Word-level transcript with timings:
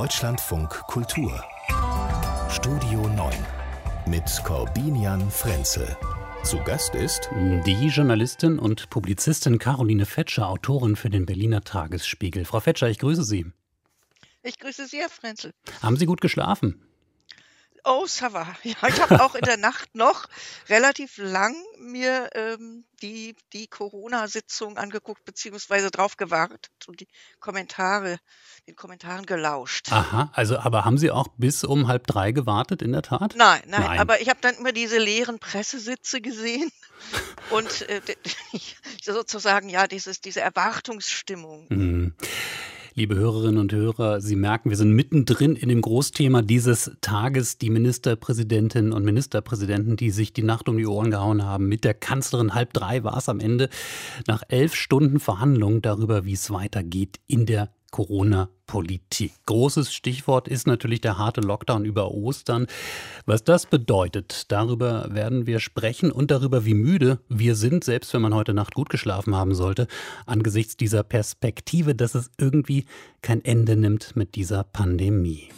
Deutschlandfunk 0.00 0.70
Kultur. 0.86 1.44
Studio 2.48 3.06
9 3.06 3.34
mit 4.06 4.24
Corbinian 4.44 5.30
Frenzel. 5.30 5.94
Zu 6.42 6.56
Gast 6.64 6.94
ist 6.94 7.28
die 7.66 7.86
Journalistin 7.88 8.58
und 8.58 8.88
Publizistin 8.88 9.58
Caroline 9.58 10.06
Fetscher, 10.06 10.48
Autorin 10.48 10.96
für 10.96 11.10
den 11.10 11.26
Berliner 11.26 11.60
Tagesspiegel. 11.60 12.46
Frau 12.46 12.60
Fetscher, 12.60 12.88
ich 12.88 12.98
grüße 12.98 13.24
Sie. 13.24 13.44
Ich 14.42 14.58
grüße 14.58 14.86
Sie, 14.86 14.96
Herr 14.96 15.10
Frenzel. 15.10 15.52
Haben 15.82 15.98
Sie 15.98 16.06
gut 16.06 16.22
geschlafen? 16.22 16.80
Oh, 17.84 18.06
ça 18.06 18.32
va. 18.32 18.46
Ja, 18.62 18.88
ich 18.88 19.00
habe 19.00 19.22
auch 19.22 19.34
in 19.34 19.42
der 19.42 19.56
Nacht 19.56 19.94
noch 19.94 20.26
relativ 20.68 21.18
lang 21.18 21.54
mir 21.78 22.30
ähm, 22.34 22.84
die, 23.02 23.34
die 23.52 23.66
Corona-Sitzung 23.66 24.76
angeguckt, 24.76 25.24
beziehungsweise 25.24 25.90
drauf 25.90 26.16
gewartet 26.16 26.70
und 26.86 27.00
die 27.00 27.08
Kommentare, 27.40 28.18
den 28.66 28.76
Kommentaren 28.76 29.26
gelauscht. 29.26 29.90
Aha, 29.90 30.30
also 30.34 30.58
aber 30.58 30.84
haben 30.84 30.98
Sie 30.98 31.10
auch 31.10 31.28
bis 31.36 31.64
um 31.64 31.88
halb 31.88 32.06
drei 32.06 32.32
gewartet, 32.32 32.82
in 32.82 32.92
der 32.92 33.02
Tat? 33.02 33.34
Nein, 33.36 33.62
nein, 33.66 33.82
nein. 33.82 33.98
aber 33.98 34.20
ich 34.20 34.28
habe 34.28 34.40
dann 34.40 34.54
immer 34.56 34.72
diese 34.72 34.98
leeren 34.98 35.38
Pressesitze 35.38 36.20
gesehen 36.20 36.70
und 37.50 37.88
äh, 37.88 38.00
sozusagen, 39.02 39.68
ja, 39.68 39.86
dieses, 39.86 40.20
diese 40.20 40.40
Erwartungsstimmung. 40.40 41.66
Mhm. 41.70 42.14
Liebe 43.00 43.16
Hörerinnen 43.16 43.56
und 43.56 43.72
Hörer, 43.72 44.20
Sie 44.20 44.36
merken, 44.36 44.68
wir 44.68 44.76
sind 44.76 44.92
mittendrin 44.92 45.56
in 45.56 45.70
dem 45.70 45.80
Großthema 45.80 46.42
dieses 46.42 46.90
Tages. 47.00 47.56
Die 47.56 47.70
Ministerpräsidentinnen 47.70 48.92
und 48.92 49.06
Ministerpräsidenten, 49.06 49.96
die 49.96 50.10
sich 50.10 50.34
die 50.34 50.42
Nacht 50.42 50.68
um 50.68 50.76
die 50.76 50.86
Ohren 50.86 51.10
gehauen 51.10 51.42
haben. 51.42 51.66
Mit 51.66 51.84
der 51.84 51.94
Kanzlerin 51.94 52.52
halb 52.52 52.74
drei 52.74 53.02
war 53.02 53.16
es 53.16 53.30
am 53.30 53.40
Ende 53.40 53.70
nach 54.26 54.42
elf 54.50 54.74
Stunden 54.74 55.18
Verhandlungen 55.18 55.80
darüber, 55.80 56.26
wie 56.26 56.34
es 56.34 56.50
weitergeht 56.50 57.20
in 57.26 57.46
der 57.46 57.70
Corona-Politik. 57.90 59.32
Großes 59.46 59.92
Stichwort 59.92 60.48
ist 60.48 60.66
natürlich 60.66 61.00
der 61.00 61.18
harte 61.18 61.40
Lockdown 61.40 61.84
über 61.84 62.10
Ostern. 62.10 62.66
Was 63.26 63.44
das 63.44 63.66
bedeutet, 63.66 64.50
darüber 64.52 65.08
werden 65.10 65.46
wir 65.46 65.60
sprechen 65.60 66.10
und 66.10 66.30
darüber, 66.30 66.64
wie 66.64 66.74
müde 66.74 67.20
wir 67.28 67.54
sind, 67.54 67.84
selbst 67.84 68.12
wenn 68.14 68.22
man 68.22 68.34
heute 68.34 68.54
Nacht 68.54 68.74
gut 68.74 68.88
geschlafen 68.88 69.34
haben 69.34 69.54
sollte, 69.54 69.86
angesichts 70.26 70.76
dieser 70.76 71.02
Perspektive, 71.02 71.94
dass 71.94 72.14
es 72.14 72.30
irgendwie 72.38 72.84
kein 73.22 73.44
Ende 73.44 73.76
nimmt 73.76 74.16
mit 74.16 74.34
dieser 74.34 74.64
Pandemie 74.64 75.48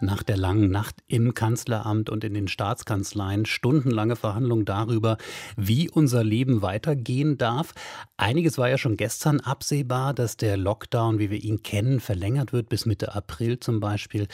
nach 0.00 0.22
der 0.22 0.36
langen 0.36 0.70
Nacht 0.70 0.96
im 1.06 1.34
Kanzleramt 1.34 2.10
und 2.10 2.24
in 2.24 2.34
den 2.34 2.48
Staatskanzleien 2.48 3.46
stundenlange 3.46 4.16
Verhandlungen 4.16 4.64
darüber, 4.64 5.16
wie 5.56 5.90
unser 5.90 6.24
Leben 6.24 6.62
weitergehen 6.62 7.38
darf. 7.38 7.74
Einiges 8.16 8.58
war 8.58 8.68
ja 8.68 8.78
schon 8.78 8.96
gestern 8.96 9.40
absehbar, 9.40 10.14
dass 10.14 10.36
der 10.36 10.56
Lockdown, 10.56 11.18
wie 11.18 11.30
wir 11.30 11.42
ihn 11.42 11.62
kennen, 11.62 12.00
verlängert 12.00 12.52
wird 12.52 12.68
bis 12.68 12.86
Mitte 12.86 13.14
April 13.14 13.60
zum 13.60 13.80
Beispiel. 13.80 14.28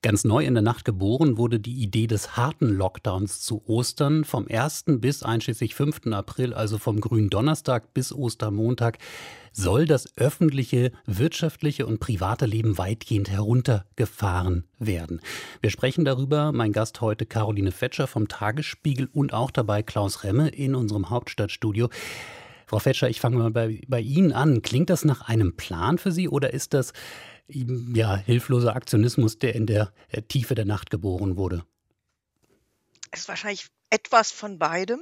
Ganz 0.00 0.24
neu 0.24 0.44
in 0.44 0.54
der 0.54 0.62
Nacht 0.62 0.84
geboren 0.84 1.38
wurde 1.38 1.58
die 1.58 1.82
Idee 1.82 2.06
des 2.06 2.36
harten 2.36 2.68
Lockdowns 2.68 3.40
zu 3.40 3.62
Ostern 3.66 4.24
vom 4.24 4.46
1. 4.48 4.84
bis 4.98 5.24
einschließlich 5.24 5.74
5. 5.74 6.06
April, 6.12 6.54
also 6.54 6.78
vom 6.78 7.00
grünen 7.00 7.30
Donnerstag 7.30 7.94
bis 7.94 8.12
Ostermontag 8.12 8.98
soll 9.58 9.86
das 9.86 10.16
öffentliche, 10.16 10.92
wirtschaftliche 11.04 11.84
und 11.84 11.98
private 11.98 12.46
Leben 12.46 12.78
weitgehend 12.78 13.28
heruntergefahren 13.28 14.68
werden. 14.78 15.20
Wir 15.60 15.70
sprechen 15.70 16.04
darüber, 16.04 16.52
mein 16.52 16.72
Gast 16.72 17.00
heute 17.00 17.26
Caroline 17.26 17.72
Fetscher 17.72 18.06
vom 18.06 18.28
Tagesspiegel 18.28 19.08
und 19.12 19.32
auch 19.32 19.50
dabei 19.50 19.82
Klaus 19.82 20.22
Remme 20.22 20.48
in 20.48 20.76
unserem 20.76 21.10
Hauptstadtstudio. 21.10 21.88
Frau 22.66 22.78
Fetscher, 22.78 23.10
ich 23.10 23.20
fange 23.20 23.38
mal 23.38 23.50
bei, 23.50 23.80
bei 23.88 24.00
Ihnen 24.00 24.32
an. 24.32 24.62
Klingt 24.62 24.90
das 24.90 25.04
nach 25.04 25.22
einem 25.22 25.56
Plan 25.56 25.98
für 25.98 26.12
Sie 26.12 26.28
oder 26.28 26.52
ist 26.52 26.72
das 26.72 26.92
ja, 27.48 28.16
hilfloser 28.16 28.76
Aktionismus, 28.76 29.40
der 29.40 29.56
in 29.56 29.66
der 29.66 29.92
äh, 30.10 30.22
Tiefe 30.22 30.54
der 30.54 30.66
Nacht 30.66 30.90
geboren 30.90 31.36
wurde? 31.36 31.64
Es 33.10 33.20
ist 33.20 33.28
wahrscheinlich 33.28 33.66
etwas 33.90 34.30
von 34.30 34.58
beidem. 34.58 35.00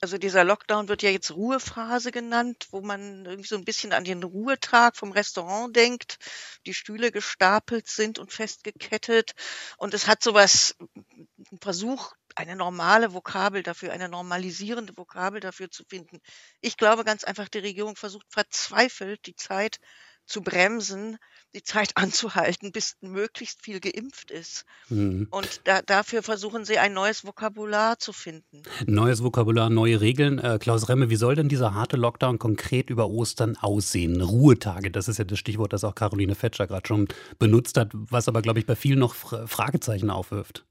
Also 0.00 0.18
dieser 0.18 0.44
Lockdown 0.44 0.88
wird 0.88 1.02
ja 1.02 1.10
jetzt 1.10 1.30
Ruhephase 1.30 2.10
genannt, 2.10 2.66
wo 2.70 2.80
man 2.80 3.24
irgendwie 3.24 3.48
so 3.48 3.56
ein 3.56 3.64
bisschen 3.64 3.92
an 3.92 4.04
den 4.04 4.22
Ruhetag 4.22 4.96
vom 4.96 5.12
Restaurant 5.12 5.74
denkt, 5.74 6.18
die 6.66 6.74
Stühle 6.74 7.12
gestapelt 7.12 7.88
sind 7.88 8.18
und 8.18 8.32
festgekettet. 8.32 9.32
Und 9.76 9.94
es 9.94 10.06
hat 10.06 10.22
sowas, 10.22 10.76
ein 10.96 11.58
Versuch, 11.60 12.12
eine 12.34 12.56
normale 12.56 13.12
Vokabel 13.12 13.62
dafür, 13.62 13.92
eine 13.92 14.08
normalisierende 14.08 14.96
Vokabel 14.96 15.40
dafür 15.40 15.70
zu 15.70 15.84
finden. 15.84 16.20
Ich 16.60 16.76
glaube 16.76 17.04
ganz 17.04 17.24
einfach, 17.24 17.48
die 17.48 17.58
Regierung 17.58 17.96
versucht 17.96 18.26
verzweifelt, 18.30 19.26
die 19.26 19.36
Zeit 19.36 19.78
zu 20.26 20.42
bremsen, 20.42 21.18
die 21.54 21.62
Zeit 21.62 21.92
anzuhalten, 21.96 22.72
bis 22.72 22.96
möglichst 23.00 23.62
viel 23.62 23.80
geimpft 23.80 24.30
ist. 24.30 24.64
Mhm. 24.88 25.28
Und 25.30 25.62
da, 25.64 25.82
dafür 25.82 26.22
versuchen 26.22 26.64
sie 26.64 26.78
ein 26.78 26.92
neues 26.92 27.24
Vokabular 27.24 27.98
zu 27.98 28.12
finden. 28.12 28.62
Neues 28.86 29.22
Vokabular, 29.22 29.70
neue 29.70 30.00
Regeln. 30.00 30.38
Äh, 30.38 30.58
Klaus 30.60 30.88
Remme, 30.88 31.10
wie 31.10 31.16
soll 31.16 31.34
denn 31.34 31.48
dieser 31.48 31.74
harte 31.74 31.96
Lockdown 31.96 32.38
konkret 32.38 32.90
über 32.90 33.08
Ostern 33.08 33.56
aussehen? 33.56 34.20
Ruhetage, 34.20 34.90
das 34.90 35.08
ist 35.08 35.18
ja 35.18 35.24
das 35.24 35.38
Stichwort, 35.38 35.72
das 35.72 35.84
auch 35.84 35.94
Caroline 35.94 36.34
Fetscher 36.34 36.66
gerade 36.66 36.86
schon 36.86 37.08
benutzt 37.38 37.76
hat, 37.76 37.90
was 37.92 38.28
aber, 38.28 38.42
glaube 38.42 38.58
ich, 38.58 38.66
bei 38.66 38.76
vielen 38.76 38.98
noch 38.98 39.14
Fragezeichen 39.14 40.10
aufwirft. 40.10 40.64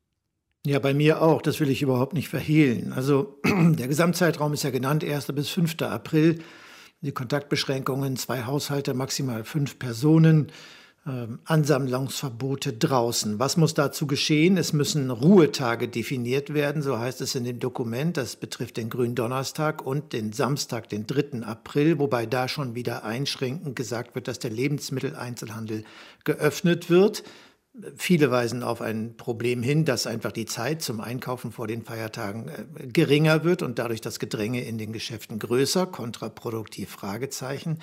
Ja, 0.65 0.77
bei 0.77 0.93
mir 0.93 1.21
auch. 1.21 1.41
Das 1.41 1.59
will 1.59 1.69
ich 1.69 1.81
überhaupt 1.81 2.13
nicht 2.13 2.29
verhehlen. 2.29 2.93
Also 2.93 3.39
der 3.45 3.87
Gesamtzeitraum 3.87 4.53
ist 4.53 4.63
ja 4.63 4.69
genannt, 4.69 5.03
1. 5.03 5.27
bis 5.27 5.49
5. 5.49 5.81
April 5.81 6.39
die 7.01 7.11
Kontaktbeschränkungen, 7.11 8.15
zwei 8.15 8.43
Haushalte, 8.43 8.93
maximal 8.93 9.43
fünf 9.43 9.79
Personen, 9.79 10.51
äh, 11.07 11.27
Ansammlungsverbote 11.45 12.73
draußen. 12.73 13.39
Was 13.39 13.57
muss 13.57 13.73
dazu 13.73 14.05
geschehen? 14.05 14.57
Es 14.57 14.71
müssen 14.71 15.09
Ruhetage 15.09 15.87
definiert 15.87 16.53
werden, 16.53 16.83
so 16.83 16.99
heißt 16.99 17.21
es 17.21 17.33
in 17.33 17.43
dem 17.43 17.59
Dokument. 17.59 18.17
Das 18.17 18.35
betrifft 18.35 18.77
den 18.77 18.91
Gründonnerstag 18.91 19.83
und 19.83 20.13
den 20.13 20.31
Samstag, 20.31 20.89
den 20.89 21.07
3. 21.07 21.43
April, 21.43 21.97
wobei 21.97 22.27
da 22.27 22.47
schon 22.47 22.75
wieder 22.75 23.03
einschränkend 23.03 23.75
gesagt 23.75 24.13
wird, 24.13 24.27
dass 24.27 24.37
der 24.37 24.51
Lebensmitteleinzelhandel 24.51 25.83
geöffnet 26.23 26.91
wird. 26.91 27.23
Viele 27.95 28.29
weisen 28.31 28.63
auf 28.63 28.81
ein 28.81 29.15
Problem 29.15 29.63
hin, 29.63 29.85
dass 29.85 30.05
einfach 30.05 30.33
die 30.33 30.45
Zeit 30.45 30.81
zum 30.81 30.99
Einkaufen 30.99 31.53
vor 31.53 31.67
den 31.67 31.83
Feiertagen 31.83 32.49
äh, 32.49 32.87
geringer 32.87 33.45
wird 33.45 33.61
und 33.61 33.79
dadurch 33.79 34.01
das 34.01 34.19
Gedränge 34.19 34.61
in 34.65 34.77
den 34.77 34.91
Geschäften 34.91 35.39
größer, 35.39 35.85
kontraproduktiv 35.85 36.89
Fragezeichen. 36.89 37.79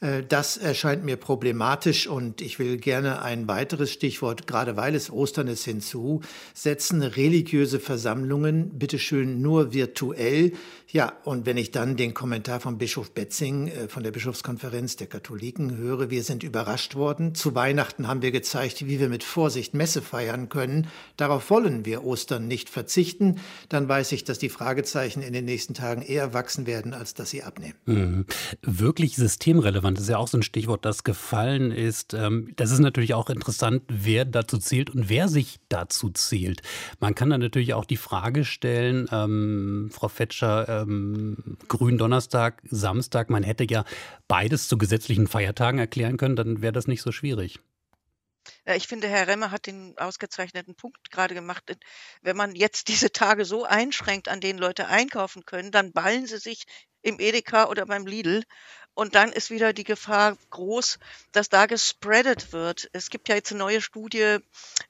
Äh, 0.00 0.24
das 0.28 0.56
erscheint 0.56 1.04
mir 1.04 1.16
problematisch 1.16 2.08
und 2.08 2.40
ich 2.40 2.58
will 2.58 2.78
gerne 2.78 3.22
ein 3.22 3.46
weiteres 3.46 3.92
Stichwort, 3.92 4.48
gerade 4.48 4.76
weil 4.76 4.96
es 4.96 5.08
Ostern 5.08 5.46
ist, 5.46 5.64
hinzusetzen. 5.64 7.02
Religiöse 7.02 7.78
Versammlungen, 7.78 8.76
bitteschön 8.76 9.40
nur 9.40 9.72
virtuell. 9.72 10.50
Ja, 10.88 11.12
und 11.22 11.46
wenn 11.46 11.58
ich 11.58 11.70
dann 11.70 11.96
den 11.96 12.12
Kommentar 12.12 12.58
von 12.58 12.76
Bischof 12.76 13.12
Betzing 13.12 13.68
äh, 13.68 13.88
von 13.88 14.02
der 14.02 14.10
Bischofskonferenz 14.10 14.96
der 14.96 15.06
Katholiken 15.06 15.76
höre, 15.76 16.10
wir 16.10 16.24
sind 16.24 16.42
überrascht 16.42 16.96
worden. 16.96 17.36
Zu 17.36 17.54
Weihnachten 17.54 18.08
haben 18.08 18.22
wir 18.22 18.32
gezeigt, 18.32 18.84
wie 18.84 18.98
wir 18.98 19.08
mit 19.08 19.27
Vorsicht 19.28 19.74
Messe 19.74 20.02
feiern 20.02 20.48
können. 20.48 20.88
Darauf 21.16 21.50
wollen 21.50 21.84
wir 21.84 22.04
Ostern 22.04 22.48
nicht 22.48 22.68
verzichten. 22.68 23.40
Dann 23.68 23.88
weiß 23.88 24.12
ich, 24.12 24.24
dass 24.24 24.38
die 24.38 24.48
Fragezeichen 24.48 25.22
in 25.22 25.32
den 25.32 25.44
nächsten 25.44 25.74
Tagen 25.74 26.02
eher 26.02 26.34
wachsen 26.34 26.66
werden, 26.66 26.94
als 26.94 27.14
dass 27.14 27.30
sie 27.30 27.42
abnehmen. 27.42 27.74
Mhm. 27.86 28.26
Wirklich 28.62 29.16
systemrelevant 29.16 29.98
ist 29.98 30.08
ja 30.08 30.18
auch 30.18 30.28
so 30.28 30.38
ein 30.38 30.42
Stichwort, 30.42 30.84
das 30.84 31.04
gefallen 31.04 31.70
ist. 31.70 32.14
Ähm, 32.14 32.52
das 32.56 32.70
ist 32.70 32.80
natürlich 32.80 33.14
auch 33.14 33.30
interessant, 33.30 33.82
wer 33.88 34.24
dazu 34.24 34.58
zählt 34.58 34.90
und 34.90 35.08
wer 35.08 35.28
sich 35.28 35.58
dazu 35.68 36.10
zählt. 36.10 36.62
Man 37.00 37.14
kann 37.14 37.30
dann 37.30 37.40
natürlich 37.40 37.74
auch 37.74 37.84
die 37.84 37.96
Frage 37.96 38.44
stellen, 38.44 39.08
ähm, 39.12 39.90
Frau 39.92 40.08
Fetscher, 40.08 40.82
ähm, 40.82 41.58
Gründonnerstag, 41.68 42.62
Samstag, 42.70 43.30
man 43.30 43.42
hätte 43.42 43.66
ja 43.68 43.84
beides 44.26 44.68
zu 44.68 44.78
gesetzlichen 44.78 45.26
Feiertagen 45.26 45.78
erklären 45.78 46.16
können, 46.16 46.36
dann 46.36 46.62
wäre 46.62 46.72
das 46.72 46.86
nicht 46.86 47.02
so 47.02 47.12
schwierig. 47.12 47.60
Ja, 48.66 48.74
ich 48.74 48.86
finde, 48.86 49.08
Herr 49.08 49.26
Remmer 49.26 49.50
hat 49.50 49.66
den 49.66 49.96
ausgezeichneten 49.98 50.74
Punkt 50.74 51.10
gerade 51.10 51.34
gemacht. 51.34 51.64
Wenn 52.22 52.36
man 52.36 52.54
jetzt 52.54 52.88
diese 52.88 53.12
Tage 53.12 53.44
so 53.44 53.64
einschränkt, 53.64 54.28
an 54.28 54.40
denen 54.40 54.58
Leute 54.58 54.88
einkaufen 54.88 55.44
können, 55.44 55.70
dann 55.70 55.92
ballen 55.92 56.26
sie 56.26 56.38
sich 56.38 56.64
im 57.02 57.20
Edeka 57.20 57.68
oder 57.68 57.86
beim 57.86 58.06
Lidl 58.06 58.44
und 58.98 59.14
dann 59.14 59.30
ist 59.30 59.50
wieder 59.50 59.72
die 59.72 59.84
Gefahr 59.84 60.36
groß, 60.50 60.98
dass 61.30 61.48
da 61.48 61.66
gespreadet 61.66 62.52
wird. 62.52 62.88
Es 62.92 63.10
gibt 63.10 63.28
ja 63.28 63.36
jetzt 63.36 63.52
eine 63.52 63.60
neue 63.60 63.80
Studie, 63.80 64.38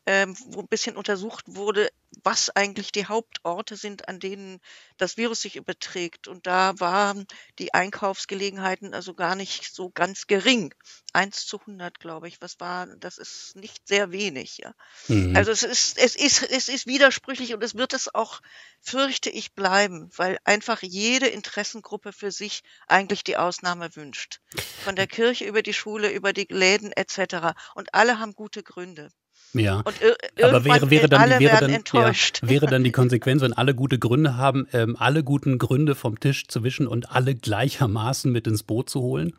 ähm, 0.06 0.34
wo 0.46 0.60
ein 0.60 0.68
bisschen 0.68 0.96
untersucht 0.96 1.44
wurde, 1.46 1.90
was 2.22 2.50
eigentlich 2.50 2.92
die 2.92 3.06
Hauptorte 3.06 3.76
sind, 3.76 4.08
an 4.08 4.18
denen 4.18 4.60
das 4.96 5.16
Virus 5.16 5.42
sich 5.42 5.56
überträgt. 5.56 6.28
Und 6.28 6.46
da 6.46 6.78
waren 6.78 7.26
die 7.58 7.74
Einkaufsgelegenheiten 7.74 8.94
also 8.94 9.14
gar 9.14 9.34
nicht 9.34 9.74
so 9.74 9.90
ganz 9.90 10.26
gering. 10.26 10.74
Eins 11.12 11.46
zu 11.46 11.60
100, 11.60 11.98
glaube 12.00 12.28
ich. 12.28 12.40
Was 12.40 12.60
war, 12.60 12.86
das 12.86 13.18
ist 13.18 13.56
nicht 13.56 13.86
sehr 13.86 14.10
wenig. 14.10 14.58
Ja. 14.58 14.74
Mhm. 15.08 15.36
Also 15.36 15.50
es 15.50 15.62
ist, 15.62 15.98
es 15.98 16.16
ist, 16.16 16.42
es 16.42 16.68
ist 16.68 16.86
widersprüchlich 16.86 17.54
und 17.54 17.62
es 17.62 17.74
wird 17.74 17.92
es 17.92 18.14
auch, 18.14 18.40
fürchte 18.80 19.30
ich, 19.30 19.54
bleiben, 19.54 20.10
weil 20.16 20.38
einfach 20.44 20.82
jede 20.82 21.26
Interessengruppe 21.26 22.12
für 22.12 22.30
sich 22.30 22.62
eigentlich 22.86 23.24
die 23.24 23.36
Ausnahme 23.36 23.90
gewünscht. 23.90 24.40
Von 24.84 24.96
der 24.96 25.06
Kirche 25.06 25.44
über 25.44 25.62
die 25.62 25.74
Schule, 25.74 26.10
über 26.10 26.32
die 26.32 26.46
Läden 26.48 26.92
etc. 26.92 27.54
Und 27.74 27.94
alle 27.94 28.18
haben 28.18 28.34
gute 28.34 28.62
Gründe. 28.62 29.10
Ja, 29.54 29.78
aber 29.78 30.64
wäre, 30.64 30.90
wäre, 30.90 31.08
dann, 31.08 31.40
wäre, 31.40 31.60
dann, 31.60 31.70
ja, 31.70 32.12
wäre 32.42 32.66
dann 32.66 32.84
die 32.84 32.92
Konsequenz, 32.92 33.42
wenn 33.42 33.52
alle 33.52 33.74
gute 33.74 33.98
Gründe 33.98 34.36
haben, 34.36 34.68
ähm, 34.72 34.96
alle 34.98 35.24
guten 35.24 35.58
Gründe 35.58 35.94
vom 35.94 36.20
Tisch 36.20 36.48
zu 36.48 36.64
wischen 36.64 36.86
und 36.86 37.10
alle 37.12 37.34
gleichermaßen 37.34 38.30
mit 38.30 38.46
ins 38.46 38.62
Boot 38.62 38.90
zu 38.90 39.00
holen? 39.00 39.32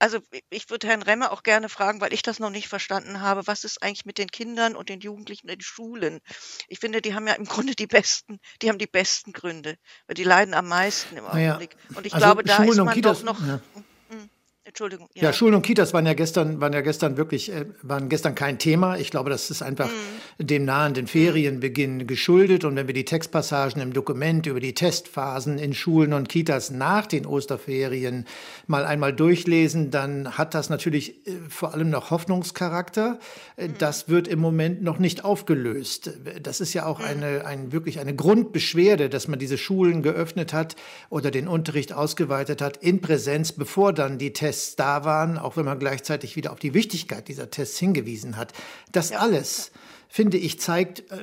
Also 0.00 0.18
ich 0.50 0.70
würde 0.70 0.86
Herrn 0.86 1.02
Remmer 1.02 1.32
auch 1.32 1.42
gerne 1.42 1.68
fragen, 1.68 2.00
weil 2.00 2.12
ich 2.12 2.22
das 2.22 2.38
noch 2.38 2.50
nicht 2.50 2.68
verstanden 2.68 3.20
habe, 3.20 3.46
was 3.46 3.64
ist 3.64 3.82
eigentlich 3.82 4.04
mit 4.04 4.18
den 4.18 4.28
Kindern 4.28 4.76
und 4.76 4.88
den 4.88 5.00
Jugendlichen 5.00 5.48
in 5.48 5.56
den 5.56 5.60
Schulen? 5.60 6.20
Ich 6.68 6.78
finde, 6.78 7.02
die 7.02 7.14
haben 7.14 7.26
ja 7.26 7.34
im 7.34 7.46
Grunde 7.46 7.74
die 7.74 7.88
besten, 7.88 8.38
die 8.62 8.68
haben 8.68 8.78
die 8.78 8.86
besten 8.86 9.32
Gründe, 9.32 9.76
weil 10.06 10.14
die 10.14 10.22
leiden 10.22 10.54
am 10.54 10.68
meisten 10.68 11.16
im 11.16 11.26
Augenblick. 11.26 11.76
Und 11.94 12.06
ich 12.06 12.14
also 12.14 12.26
glaube, 12.26 12.44
da 12.44 12.56
Schulen 12.56 12.70
ist 12.70 12.76
man 12.76 13.02
doch 13.02 13.22
noch. 13.24 13.44
Ja. 13.44 13.60
Entschuldigung. 14.78 15.08
Ja. 15.14 15.24
ja. 15.24 15.32
Schulen 15.32 15.54
und 15.54 15.62
Kitas 15.62 15.92
waren 15.92 16.06
ja 16.06 16.12
gestern, 16.12 16.60
waren 16.60 16.72
ja 16.72 16.82
gestern 16.82 17.16
wirklich, 17.16 17.52
äh, 17.52 17.66
waren 17.82 18.08
gestern 18.08 18.36
kein 18.36 18.60
Thema. 18.60 18.96
Ich 18.96 19.10
glaube, 19.10 19.28
das 19.28 19.50
ist 19.50 19.60
einfach 19.60 19.90
mhm. 20.38 20.46
dem 20.46 20.64
nahenden 20.66 21.08
Ferienbeginn 21.08 22.06
geschuldet. 22.06 22.64
Und 22.64 22.76
wenn 22.76 22.86
wir 22.86 22.94
die 22.94 23.04
Textpassagen 23.04 23.82
im 23.82 23.92
Dokument 23.92 24.46
über 24.46 24.60
die 24.60 24.74
Testphasen 24.74 25.58
in 25.58 25.74
Schulen 25.74 26.12
und 26.12 26.28
Kitas 26.28 26.70
nach 26.70 27.06
den 27.06 27.26
Osterferien 27.26 28.24
mal 28.68 28.84
einmal 28.84 29.12
durchlesen, 29.12 29.90
dann 29.90 30.38
hat 30.38 30.54
das 30.54 30.70
natürlich 30.70 31.26
äh, 31.26 31.32
vor 31.48 31.74
allem 31.74 31.90
noch 31.90 32.12
Hoffnungscharakter. 32.12 33.18
Äh, 33.56 33.66
mhm. 33.66 33.78
Das 33.78 34.08
wird 34.08 34.28
im 34.28 34.38
Moment 34.38 34.80
noch 34.80 35.00
nicht 35.00 35.24
aufgelöst. 35.24 36.12
Das 36.40 36.60
ist 36.60 36.72
ja 36.72 36.86
auch 36.86 37.00
mhm. 37.00 37.04
eine, 37.04 37.44
ein, 37.46 37.72
wirklich 37.72 37.98
eine 37.98 38.14
Grundbeschwerde, 38.14 39.08
dass 39.08 39.26
man 39.26 39.40
diese 39.40 39.58
Schulen 39.58 40.04
geöffnet 40.04 40.52
hat 40.52 40.76
oder 41.10 41.32
den 41.32 41.48
Unterricht 41.48 41.92
ausgeweitet 41.92 42.62
hat 42.62 42.76
in 42.76 43.00
Präsenz, 43.00 43.50
bevor 43.50 43.92
dann 43.92 44.18
die 44.18 44.32
Tests 44.32 44.67
Tests 44.68 44.76
da 44.76 45.04
waren, 45.04 45.38
auch 45.38 45.56
wenn 45.56 45.64
man 45.64 45.78
gleichzeitig 45.78 46.36
wieder 46.36 46.52
auf 46.52 46.58
die 46.58 46.74
Wichtigkeit 46.74 47.28
dieser 47.28 47.50
Tests 47.50 47.78
hingewiesen 47.78 48.36
hat. 48.36 48.52
Das 48.92 49.10
ja. 49.10 49.18
alles 49.18 49.70
finde 50.10 50.38
ich, 50.38 50.58
zeigt, 50.58 51.00
äh, 51.10 51.16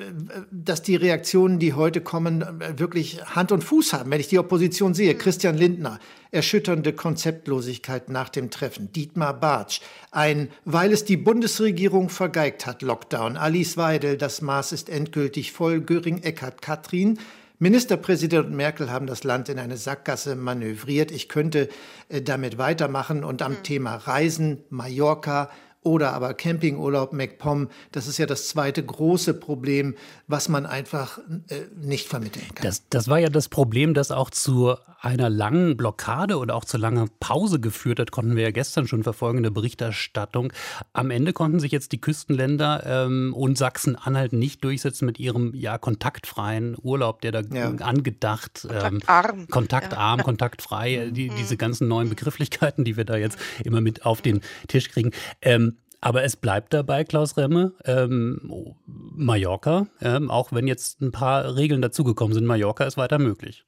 dass 0.52 0.84
die 0.84 0.96
Reaktionen, 0.96 1.58
die 1.58 1.74
heute 1.74 2.02
kommen, 2.02 2.42
äh, 2.42 2.78
wirklich 2.78 3.24
Hand 3.26 3.52
und 3.52 3.64
Fuß 3.64 3.94
haben. 3.94 4.12
Wenn 4.12 4.20
ich 4.20 4.28
die 4.28 4.38
Opposition 4.38 4.94
sehe, 4.94 5.14
mhm. 5.14 5.18
Christian 5.18 5.58
Lindner, 5.58 6.00
erschütternde 6.32 6.94
Konzeptlosigkeit 6.94 8.10
nach 8.10 8.30
dem 8.30 8.52
Treffen, 8.52 8.92
Dietmar 8.92 9.40
Bartsch, 9.40 9.82
ein, 10.12 10.50
weil 10.66 10.92
es 10.92 11.04
die 11.04 11.18
Bundesregierung 11.18 12.10
vergeigt 12.10 12.68
hat, 12.68 12.84
Lockdown, 12.84 13.38
Alice 13.38 13.76
Weidel, 13.78 14.18
das 14.18 14.42
Maß 14.42 14.72
ist 14.72 14.90
endgültig 14.90 15.52
voll, 15.52 15.82
Göring, 15.82 16.22
Eckert, 16.22 16.62
Katrin, 16.62 17.18
Ministerpräsident 17.66 18.52
Merkel 18.52 18.92
haben 18.92 19.08
das 19.08 19.24
Land 19.24 19.50
in 19.50 19.58
eine 19.58 19.76
Sackgasse 19.78 20.36
manövriert. 20.36 21.10
Ich 21.10 21.28
könnte 21.28 21.68
äh, 22.10 22.22
damit 22.22 22.60
weitermachen 22.60 23.24
und 23.24 23.42
am 23.42 23.54
mhm. 23.54 23.64
Thema 23.64 23.96
Reisen, 23.96 24.64
Mallorca, 24.70 25.50
oder 25.86 26.14
aber 26.14 26.34
Campingurlaub 26.34 27.14
MacPom, 27.14 27.70
das 27.92 28.08
ist 28.08 28.18
ja 28.18 28.26
das 28.26 28.50
zweite 28.50 28.84
große 28.84 29.36
Problem, 29.36 29.96
was 30.28 30.50
man 30.50 30.66
einfach 30.66 31.20
äh, 31.48 31.62
nicht 31.80 32.08
vermitteln 32.08 32.48
kann. 32.56 32.64
Das, 32.64 32.90
das 32.90 33.08
war 33.08 33.20
ja 33.20 33.30
das 33.30 33.48
Problem, 33.48 33.94
das 33.94 34.12
auch 34.12 34.32
zu 34.32 34.76
einer 35.06 35.30
langen 35.30 35.78
Blockade 35.78 36.38
oder 36.38 36.56
auch 36.56 36.66
zu 36.66 36.78
langer 36.78 37.06
Pause 37.20 37.60
geführt 37.60 38.00
hat, 38.00 38.12
konnten 38.12 38.36
wir 38.36 38.42
ja 38.42 38.52
gestern 38.52 38.88
schon 38.88 39.04
verfolgen 39.04 39.38
in 39.38 39.44
der 39.44 39.52
Berichterstattung. 39.52 40.52
Am 40.94 41.12
Ende 41.12 41.32
konnten 41.32 41.60
sich 41.60 41.72
jetzt 41.72 41.92
die 41.92 42.02
Küstenländer 42.02 42.84
ähm, 42.86 43.34
und 43.36 43.56
Sachsen-Anhalt 43.56 44.34
nicht 44.34 44.64
durchsetzen 44.64 45.06
mit 45.06 45.20
ihrem 45.20 45.54
ja 45.54 45.78
kontaktfreien 45.78 46.76
Urlaub, 46.82 47.22
der 47.22 47.32
da 47.32 47.42
ja. 47.42 47.70
angedacht 47.76 48.68
ähm, 48.68 49.02
kontaktarm, 49.02 49.40
ähm, 49.40 49.48
kontaktarm, 49.50 50.18
ja. 50.18 50.24
kontaktfrei, 50.24 51.12
die, 51.12 51.30
mhm. 51.30 51.36
diese 51.36 51.56
ganzen 51.56 51.88
neuen 51.88 52.10
Begrifflichkeiten, 52.10 52.84
die 52.84 52.98
wir 52.98 53.06
da 53.06 53.16
jetzt 53.16 53.38
immer 53.64 53.82
mit 53.82 54.08
auf 54.08 54.24
den 54.24 54.42
Tisch 54.68 54.90
kriegen. 54.90 55.12
Ähm, 55.42 55.75
aber 56.02 56.24
es 56.24 56.36
bleibt 56.36 56.74
dabei, 56.74 57.04
Klaus 57.04 57.38
Remme, 57.38 57.74
ähm, 57.86 58.76
Mallorca, 58.86 59.88
ähm, 60.02 60.30
auch 60.30 60.52
wenn 60.52 60.68
jetzt 60.68 61.02
ein 61.02 61.12
paar 61.12 61.56
Regeln 61.56 61.82
dazugekommen 61.82 62.34
sind, 62.34 62.46
Mallorca 62.46 62.84
ist 62.86 62.98
weiter 62.98 63.20
möglich. 63.20 63.66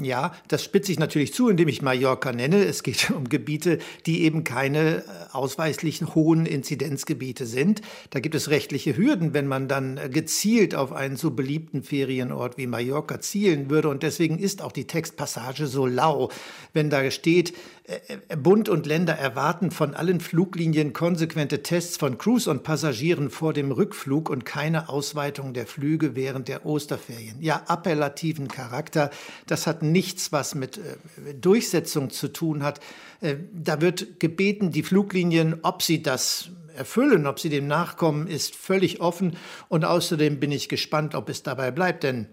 Ja, 0.00 0.32
das 0.46 0.62
spitze 0.62 0.92
ich 0.92 1.00
natürlich 1.00 1.34
zu, 1.34 1.48
indem 1.48 1.66
ich 1.66 1.82
Mallorca 1.82 2.30
nenne. 2.30 2.64
Es 2.64 2.84
geht 2.84 3.10
um 3.16 3.28
Gebiete, 3.28 3.78
die 4.06 4.22
eben 4.22 4.44
keine 4.44 4.98
äh, 4.98 5.02
ausweislichen 5.32 6.14
hohen 6.14 6.46
Inzidenzgebiete 6.46 7.46
sind. 7.46 7.82
Da 8.10 8.20
gibt 8.20 8.36
es 8.36 8.48
rechtliche 8.48 8.96
Hürden, 8.96 9.34
wenn 9.34 9.48
man 9.48 9.66
dann 9.66 9.96
äh, 9.96 10.08
gezielt 10.08 10.76
auf 10.76 10.92
einen 10.92 11.16
so 11.16 11.32
beliebten 11.32 11.82
Ferienort 11.82 12.58
wie 12.58 12.68
Mallorca 12.68 13.20
zielen 13.20 13.70
würde. 13.70 13.88
Und 13.88 14.04
deswegen 14.04 14.38
ist 14.38 14.62
auch 14.62 14.70
die 14.70 14.86
Textpassage 14.86 15.66
so 15.66 15.84
lau, 15.86 16.30
wenn 16.72 16.90
da 16.90 17.10
steht, 17.10 17.54
äh, 17.88 18.36
Bund 18.36 18.68
und 18.68 18.86
Länder 18.86 19.14
erwarten 19.14 19.70
von 19.72 19.94
allen 19.94 20.20
Fluglinien 20.20 20.92
konsequente 20.92 21.64
Tests 21.64 21.96
von 21.96 22.18
Crews 22.18 22.46
und 22.46 22.62
Passagieren 22.62 23.30
vor 23.30 23.52
dem 23.52 23.72
Rückflug 23.72 24.30
und 24.30 24.44
keine 24.44 24.88
Ausweitung 24.90 25.54
der 25.54 25.66
Flüge 25.66 26.14
während 26.14 26.46
der 26.46 26.66
Osterferien. 26.66 27.40
Ja, 27.40 27.64
appellativen 27.66 28.46
Charakter. 28.46 29.10
Das 29.46 29.66
hat 29.66 29.82
nichts, 29.92 30.32
was 30.32 30.54
mit 30.54 30.78
äh, 30.78 31.34
Durchsetzung 31.34 32.10
zu 32.10 32.28
tun 32.28 32.62
hat. 32.62 32.80
Äh, 33.20 33.36
da 33.52 33.80
wird 33.80 34.20
gebeten, 34.20 34.70
die 34.70 34.82
Fluglinien, 34.82 35.60
ob 35.62 35.82
sie 35.82 36.02
das 36.02 36.50
erfüllen, 36.76 37.26
ob 37.26 37.40
sie 37.40 37.48
dem 37.48 37.66
nachkommen, 37.66 38.26
ist 38.26 38.54
völlig 38.54 39.00
offen. 39.00 39.36
Und 39.68 39.84
außerdem 39.84 40.40
bin 40.40 40.52
ich 40.52 40.68
gespannt, 40.68 41.14
ob 41.14 41.28
es 41.28 41.42
dabei 41.42 41.70
bleibt, 41.70 42.04
denn 42.04 42.28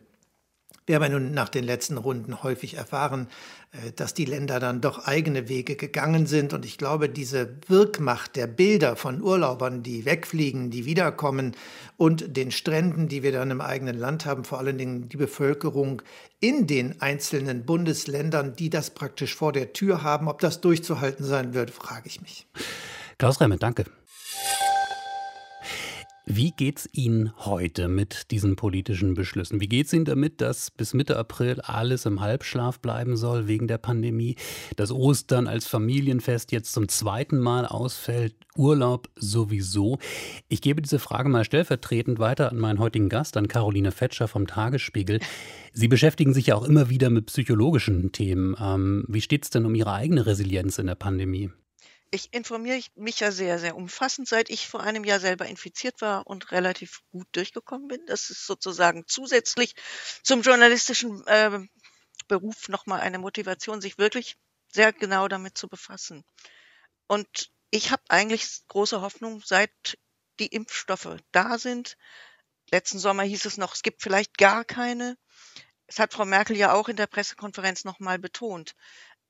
wir 0.86 0.96
haben 0.96 1.04
ja 1.04 1.10
nun 1.10 1.34
nach 1.34 1.50
den 1.50 1.64
letzten 1.64 1.98
Runden 1.98 2.44
häufig 2.44 2.76
erfahren, 2.76 3.28
äh, 3.72 3.92
dass 3.92 4.14
die 4.14 4.26
Länder 4.26 4.60
dann 4.60 4.82
doch 4.82 5.06
eigene 5.06 5.50
Wege 5.50 5.76
gegangen 5.76 6.28
sind. 6.28 6.54
Und 6.54 6.66
ich 6.66 6.78
glaube, 6.78 7.10
diese 7.10 7.56
Wirkmacht 7.68 8.36
der 8.36 8.48
Bilder 8.48 8.96
von 8.96 9.22
Urlaubern, 9.22 9.84
die 9.84 10.06
wegfliegen, 10.06 10.70
die 10.70 10.86
wiederkommen 10.86 11.56
und 11.98 12.38
den 12.38 12.52
Stränden, 12.52 13.08
die 13.08 13.24
wir 13.24 13.32
dann 13.32 13.52
im 13.52 13.62
eigenen 13.62 13.98
Land 13.98 14.26
haben, 14.26 14.44
vor 14.44 14.60
allen 14.60 14.78
Dingen 14.78 15.10
die 15.10 15.18
Bevölkerung 15.18 16.02
in 16.40 16.68
den 16.68 17.02
einzelnen 17.02 17.66
Bundesländern, 17.66 18.56
die 18.56 18.70
das 18.70 18.92
praktisch 18.92 19.36
vor 19.36 19.52
der 19.52 19.74
Tür 19.74 20.04
haben, 20.04 20.28
ob 20.28 20.40
das 20.40 20.62
durchzuhalten 20.62 21.26
sein 21.26 21.54
wird, 21.54 21.72
frage 21.72 22.08
ich 22.08 22.22
mich. 22.22 22.46
Klaus 23.18 23.42
Reimer, 23.42 23.58
danke. 23.58 23.86
Wie 26.28 26.52
geht's 26.52 26.90
Ihnen 26.92 27.32
heute 27.46 27.88
mit 27.88 28.32
diesen 28.32 28.56
politischen 28.56 29.14
Beschlüssen? 29.14 29.62
Wie 29.62 29.68
geht's 29.68 29.94
Ihnen 29.94 30.06
damit, 30.06 30.42
dass 30.42 30.72
bis 30.72 30.96
Mitte 30.96 31.18
April 31.18 31.62
alles 31.62 32.08
im 32.08 32.20
Halbschlaf 32.20 32.80
bleiben 32.80 33.16
soll 33.16 33.48
wegen 33.48 33.68
der 33.68 33.78
Pandemie, 33.78 34.36
dass 34.76 34.92
Ostern 34.92 35.46
als 35.46 35.68
Familienfest 35.68 36.52
jetzt 36.52 36.74
zum 36.74 36.88
zweiten 36.88 37.38
Mal 37.38 37.68
ausfällt, 37.68 38.34
Urlaub 38.56 39.08
sowieso? 39.16 40.00
Ich 40.48 40.62
gebe 40.62 40.82
diese 40.82 40.98
Frage 40.98 41.30
mal 41.30 41.46
stellvertretend 41.46 42.18
weiter 42.18 42.50
an 42.50 42.58
meinen 42.58 42.80
heutigen 42.80 43.10
Gast, 43.10 43.38
an 43.38 43.48
Caroline 43.48 43.92
Fetscher 43.92 44.28
vom 44.28 44.48
Tagesspiegel. 44.48 45.20
Sie 45.74 45.88
beschäftigen 45.88 46.34
sich 46.34 46.48
ja 46.48 46.56
auch 46.56 46.64
immer 46.64 46.90
wieder 46.90 47.12
mit 47.12 47.28
psychologischen 47.28 48.12
Themen. 48.14 48.56
Ähm, 48.60 49.06
wie 49.08 49.22
steht's 49.22 49.52
denn 49.52 49.66
um 49.68 49.76
Ihre 49.76 49.94
eigene 49.94 50.26
Resilienz 50.26 50.80
in 50.80 50.88
der 50.88 50.96
Pandemie? 50.96 51.52
Ich 52.12 52.34
informiere 52.34 52.82
mich 52.96 53.20
ja 53.20 53.32
sehr, 53.32 53.60
sehr 53.60 53.76
umfassend, 53.76 54.28
seit 54.28 54.50
ich 54.50 54.68
vor 54.68 54.82
einem 54.82 55.04
Jahr 55.04 55.20
selber 55.20 55.48
infiziert 55.48 56.02
war 56.02 56.28
und 56.28 56.52
relativ 56.52 57.02
gut 57.12 57.28
durchgekommen 57.34 57.88
bin. 57.88 58.06
Das 58.06 58.30
ist 58.30 58.46
sozusagen 58.46 59.06
zusätzlich 59.08 59.76
zum 60.24 60.42
journalistischen 60.42 61.26
äh, 61.28 61.60
Beruf 62.28 62.70
nochmal 62.70 63.02
eine 63.02 63.20
Motivation, 63.20 63.82
sich 63.82 63.98
wirklich 63.98 64.38
sehr 64.72 64.94
genau 64.94 65.28
damit 65.28 65.58
zu 65.58 65.68
befassen. 65.68 66.24
Und 67.08 67.52
ich 67.72 67.92
habe 67.92 68.04
eigentlich 68.10 68.62
große 68.68 69.02
Hoffnung, 69.02 69.42
seit 69.46 69.98
die 70.40 70.48
Impfstoffe 70.48 71.18
da 71.32 71.58
sind. 71.58 71.98
Letzten 72.72 73.00
Sommer 73.00 73.24
hieß 73.24 73.46
es 73.46 73.58
noch, 73.58 73.74
es 73.74 73.84
gibt 73.84 74.02
vielleicht 74.02 74.38
gar 74.38 74.66
keine. 74.66 75.18
Es 75.88 76.00
hat 76.00 76.14
Frau 76.14 76.26
Merkel 76.26 76.58
ja 76.58 76.74
auch 76.74 76.90
in 76.90 76.96
der 76.96 77.08
Pressekonferenz 77.08 77.84
nochmal 77.84 78.18
betont 78.18 78.76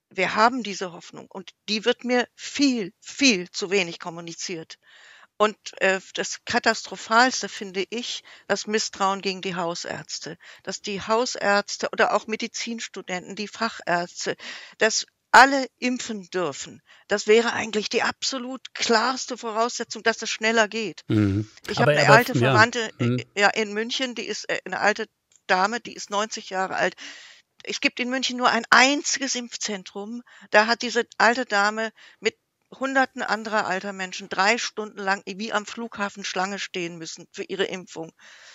wir 0.10 0.36
haben 0.36 0.64
diese 0.64 0.94
Hoffnung 0.94 1.28
und 1.30 1.52
die 1.70 1.86
wird 1.86 2.04
mir 2.04 2.28
viel, 2.36 2.94
viel 3.02 3.50
zu 3.52 3.72
wenig 3.72 4.00
kommuniziert. 4.00 4.78
Und 5.38 5.58
äh, 5.82 6.00
das 6.14 6.40
Katastrophalste 6.46 7.50
finde 7.50 7.86
ich 7.90 8.24
das 8.48 8.68
Misstrauen 8.68 9.22
gegen 9.22 9.42
die 9.42 9.56
Hausärzte, 9.56 10.38
dass 10.64 10.82
die 10.82 11.02
Hausärzte 11.02 11.90
oder 11.92 12.14
auch 12.14 12.28
Medizinstudenten, 12.28 13.36
die 13.36 13.50
Fachärzte, 13.50 14.38
dass 14.78 15.06
alle 15.32 15.68
impfen 15.80 16.30
dürfen. 16.30 16.82
Das 17.10 17.28
wäre 17.28 17.52
eigentlich 17.52 17.90
die 17.90 18.04
absolut 18.04 18.74
klarste 18.74 19.38
Voraussetzung, 19.38 20.02
dass 20.04 20.22
es 20.22 20.30
schneller 20.30 20.70
geht. 20.70 21.02
Mhm. 21.10 21.50
Ich 21.68 21.80
habe 21.80 21.92
eine 21.92 22.08
alte 22.10 22.34
Verwandte 22.36 22.90
ja. 22.98 23.06
Mhm. 23.06 23.24
ja. 23.36 23.50
in 23.50 23.74
München, 23.74 24.16
die 24.16 24.26
ist 24.26 24.50
äh, 24.50 24.62
eine 24.64 24.80
alte 24.80 25.10
Dame, 25.48 25.82
die 25.82 25.94
ist 25.94 26.10
90 26.10 26.52
Jahre 26.52 26.76
alt 26.76 26.96
es 27.68 27.82
gibt 27.82 28.00
in 28.00 28.10
München 28.10 28.38
nur 28.38 28.50
ein 28.50 28.66
einziges 28.70 29.36
Impfzentrum. 29.36 30.22
Da 30.52 30.68
hat 30.68 30.82
diese 30.82 31.08
alte 31.18 31.46
Dame 31.46 31.92
mit 32.20 32.38
Hunderten 32.80 33.22
anderer 33.22 33.68
alter 33.68 33.94
Menschen 33.94 34.30
drei 34.30 34.58
Stunden 34.58 35.00
lang 35.00 35.22
wie 35.26 35.54
am 35.54 35.66
Flughafen 35.66 36.24
Schlange 36.24 36.60
stehen 36.60 36.98
müssen 36.98 37.28
für 37.32 37.44
ihre 37.44 37.66
Impfung. 37.66 38.12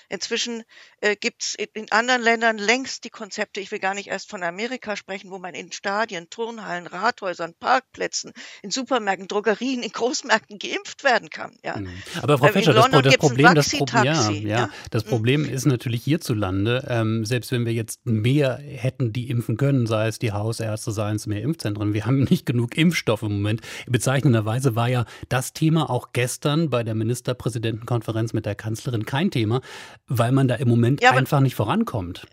Inzwischen 0.08 0.64
äh, 1.00 1.14
gibt 1.14 1.42
es 1.42 1.54
in 1.54 1.92
anderen 1.92 2.22
Ländern 2.22 2.58
längst 2.58 3.04
die 3.04 3.10
Konzepte, 3.10 3.60
ich 3.60 3.70
will 3.70 3.78
gar 3.78 3.94
nicht 3.94 4.08
erst 4.08 4.28
von 4.28 4.42
Amerika 4.42 4.96
sprechen, 4.96 5.30
wo 5.30 5.38
man 5.38 5.54
in 5.54 5.70
Stadien, 5.70 6.28
Turnhallen, 6.30 6.86
Rathäusern, 6.86 7.54
Parkplätzen, 7.58 8.32
in 8.62 8.70
Supermärkten, 8.70 9.28
Drogerien, 9.28 9.82
in 9.82 9.92
Großmärkten 9.92 10.58
geimpft 10.58 11.04
werden 11.04 11.30
kann. 11.30 11.56
Ja. 11.62 11.76
Mhm. 11.76 11.90
Aber 12.22 12.38
Frau 12.38 12.46
Äh, 12.46 12.52
Fischer, 12.52 12.74
das, 12.74 12.90
das 12.90 13.16
Problem, 13.18 13.54
das, 13.54 13.70
Pro 13.70 13.86
ja, 14.02 14.30
ja. 14.30 14.70
das 14.90 15.04
Mhm. 15.04 15.10
Problem 15.10 15.44
ist 15.44 15.66
natürlich 15.66 16.02
hierzulande, 16.04 16.86
ähm, 16.88 17.24
selbst 17.24 17.52
wenn 17.52 17.66
wir 17.66 17.72
jetzt 17.72 18.04
mehr 18.04 18.56
hätten, 18.56 19.12
die 19.12 19.30
impfen 19.30 19.56
können, 19.56 19.86
sei 19.86 20.08
es 20.08 20.18
die 20.18 20.32
Hausärzte, 20.32 20.92
seien 20.92 21.16
es 21.16 21.26
mehr 21.26 21.42
Impfzentren, 21.42 21.94
wir 21.94 22.06
haben 22.06 22.24
nicht 22.24 22.46
genug 22.46 22.76
Impfstoff 22.76 23.22
im 23.22 23.32
Moment. 23.32 23.60
Bezeichnenderweise 24.00 24.76
war 24.76 24.88
ja 24.88 25.04
das 25.28 25.52
Thema 25.52 25.90
auch 25.90 26.14
gestern 26.14 26.70
bei 26.70 26.82
der 26.82 26.94
Ministerpräsidentenkonferenz 26.94 28.32
mit 28.32 28.46
der 28.46 28.54
Kanzlerin 28.54 29.04
kein 29.04 29.30
Thema, 29.30 29.60
weil 30.06 30.32
man 30.32 30.48
da 30.48 30.54
im 30.54 30.68
Moment 30.68 31.02
Ja, 31.02 31.10
einfach 31.10 31.40
nicht 31.40 31.54
vorankommt. 31.54 32.26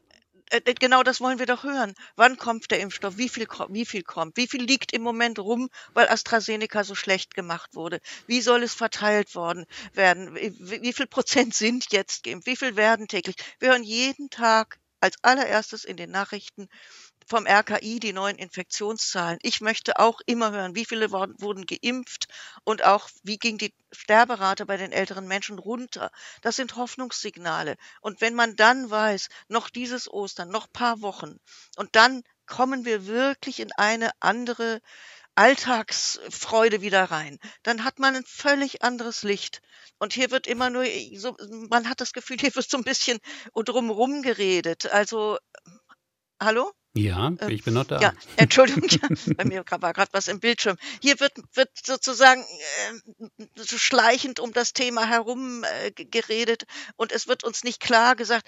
Äh, 0.49 0.61
Genau 0.61 1.03
das 1.03 1.19
wollen 1.19 1.39
wir 1.39 1.45
doch 1.45 1.65
hören. 1.65 1.93
Wann 2.15 2.37
kommt 2.37 2.71
der 2.71 2.79
Impfstoff? 2.79 3.17
Wie 3.17 3.27
viel, 3.27 3.47
wie 3.67 3.85
viel 3.85 4.03
kommt? 4.03 4.37
Wie 4.37 4.47
viel 4.47 4.63
liegt 4.63 4.93
im 4.93 5.01
Moment 5.01 5.39
rum, 5.39 5.67
weil 5.93 6.07
AstraZeneca 6.07 6.85
so 6.85 6.95
schlecht 6.95 7.35
gemacht 7.35 7.75
wurde? 7.75 7.99
Wie 8.27 8.39
soll 8.39 8.63
es 8.63 8.73
verteilt 8.73 9.35
worden 9.35 9.65
werden? 9.91 10.35
Wie, 10.35 10.81
wie 10.81 10.93
viel 10.93 11.07
Prozent 11.07 11.53
sind 11.53 11.87
jetzt 11.91 12.23
geimpft? 12.23 12.47
Wie 12.47 12.55
viel 12.55 12.77
werden 12.77 13.09
täglich? 13.09 13.35
Wir 13.59 13.71
hören 13.71 13.83
jeden 13.83 14.29
Tag 14.29 14.79
als 15.01 15.15
allererstes 15.21 15.83
in 15.83 15.97
den 15.97 16.11
Nachrichten 16.11 16.69
vom 17.27 17.45
RKI 17.45 17.99
die 17.99 18.13
neuen 18.13 18.37
Infektionszahlen. 18.37 19.37
Ich 19.41 19.61
möchte 19.61 19.99
auch 19.99 20.21
immer 20.25 20.51
hören, 20.51 20.75
wie 20.75 20.85
viele 20.85 21.11
wurden 21.11 21.65
geimpft 21.65 22.27
und 22.63 22.83
auch 22.83 23.09
wie 23.23 23.37
ging 23.37 23.57
die 23.57 23.73
Sterberate 23.91 24.65
bei 24.65 24.77
den 24.77 24.91
älteren 24.91 25.27
Menschen 25.27 25.59
runter. 25.59 26.09
Das 26.41 26.55
sind 26.55 26.75
Hoffnungssignale. 26.75 27.75
Und 28.01 28.21
wenn 28.21 28.33
man 28.33 28.55
dann 28.55 28.89
weiß, 28.89 29.27
noch 29.49 29.69
dieses 29.69 30.09
Ostern, 30.09 30.49
noch 30.49 30.71
paar 30.71 31.01
Wochen 31.01 31.37
und 31.75 31.95
dann 31.95 32.23
kommen 32.45 32.85
wir 32.85 33.07
wirklich 33.07 33.59
in 33.59 33.73
eine 33.73 34.11
andere 34.21 34.79
Alltagsfreude 35.35 36.81
wieder 36.81 37.03
rein, 37.11 37.37
dann 37.61 37.83
hat 37.83 37.99
man 37.99 38.15
ein 38.15 38.25
völlig 38.25 38.83
anderes 38.83 39.23
Licht. 39.23 39.61
Und 39.99 40.13
hier 40.13 40.31
wird 40.31 40.47
immer 40.47 40.69
nur 40.69 40.85
so, 41.15 41.35
man 41.69 41.89
hat 41.89 42.01
das 42.01 42.13
Gefühl, 42.13 42.37
hier 42.39 42.55
wird 42.55 42.69
so 42.69 42.77
ein 42.77 42.83
bisschen 42.83 43.19
drumherum 43.53 44.21
geredet. 44.21 44.87
Also, 44.91 45.37
hallo? 46.41 46.71
Ja, 46.97 47.31
Äh, 47.39 47.51
ich 47.51 47.63
bin 47.63 47.73
noch 47.73 47.85
da. 47.85 47.99
Ja, 48.01 48.13
Entschuldigung, 48.35 48.87
ja, 48.89 49.09
bei 49.37 49.45
mir 49.45 49.63
war 49.69 49.93
gerade 49.93 50.09
was 50.13 50.27
im 50.27 50.39
Bildschirm. 50.39 50.77
Hier 51.01 51.19
wird, 51.19 51.33
wird 51.53 51.69
sozusagen 51.85 52.43
äh, 53.37 53.45
so 53.55 53.77
schleichend 53.77 54.39
um 54.39 54.53
das 54.53 54.73
Thema 54.73 55.07
herum 55.07 55.63
äh, 55.63 55.91
ge- 55.91 56.05
geredet 56.09 56.63
und 56.95 57.11
es 57.11 57.27
wird 57.27 57.43
uns 57.43 57.63
nicht 57.63 57.79
klar 57.79 58.15
gesagt, 58.15 58.47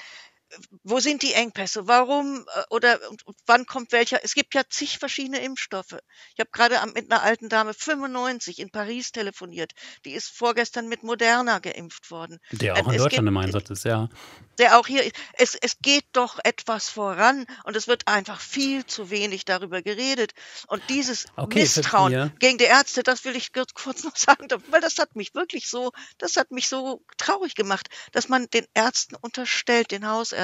wo 0.84 1.00
sind 1.00 1.22
die 1.22 1.34
Engpässe? 1.34 1.88
Warum 1.88 2.46
äh, 2.56 2.62
oder 2.70 3.00
wann 3.46 3.66
kommt 3.66 3.92
welcher? 3.92 4.20
Es 4.24 4.34
gibt 4.34 4.56
ja 4.56 4.64
zig 4.70 4.98
verschiedene 4.98 5.40
Impfstoffe. 5.40 5.98
Ich 6.34 6.40
habe 6.40 6.50
gerade 6.52 6.80
mit 6.94 7.12
einer 7.12 7.22
alten 7.22 7.50
Dame 7.50 7.74
95 7.74 8.60
in 8.60 8.72
Paris 8.72 9.12
telefoniert. 9.12 9.74
Die 10.06 10.12
ist 10.14 10.30
vorgestern 10.30 10.88
mit 10.88 11.04
Moderna 11.04 11.60
geimpft 11.60 12.10
worden. 12.12 12.40
Der 12.52 12.76
Äh, 12.76 12.82
auch 12.82 12.88
in 12.88 12.96
es 12.96 13.04
Deutschland 13.04 13.12
gibt- 13.12 13.28
im 13.28 13.38
Einsatz 13.38 13.70
ist, 13.70 13.86
ja. 13.86 14.10
der 14.58 14.80
auch 14.80 14.88
hier, 14.88 15.10
es, 15.34 15.56
es 15.56 15.78
geht 15.82 16.06
doch 16.14 16.40
etwas 16.44 16.90
voran 16.90 17.46
und 17.64 17.76
es 17.76 17.88
wird 17.88 18.08
einfach 18.08 18.40
viel 18.42 18.86
zu 18.86 19.10
wenig 19.12 19.46
darüber 19.46 19.82
geredet. 19.82 20.32
Und 20.68 20.82
dieses 20.90 21.26
Okay, 21.36 21.60
Misstrauen 21.60 22.12
ja. 22.12 22.32
gegen 22.40 22.58
die 22.58 22.64
Ärzte, 22.66 23.04
das 23.04 23.24
will 23.26 23.36
ich 23.36 23.54
kurz 23.54 23.74
kurz 23.74 24.04
noch 24.04 24.16
sagen, 24.16 24.48
weil 24.70 24.82
das 24.82 24.98
hat 24.98 25.16
mich 25.16 25.36
wirklich 25.36 25.68
so, 25.70 25.92
das 26.18 26.36
hat 26.38 26.52
mich 26.52 26.68
so 26.68 27.04
traurig 27.18 27.54
gemacht, 27.56 27.88
dass 28.14 28.30
man 28.30 28.48
den 28.50 28.66
Ärzten 28.74 29.16
unterstellt, 29.16 29.92
den 29.92 30.08
Hausärzten, 30.08 30.39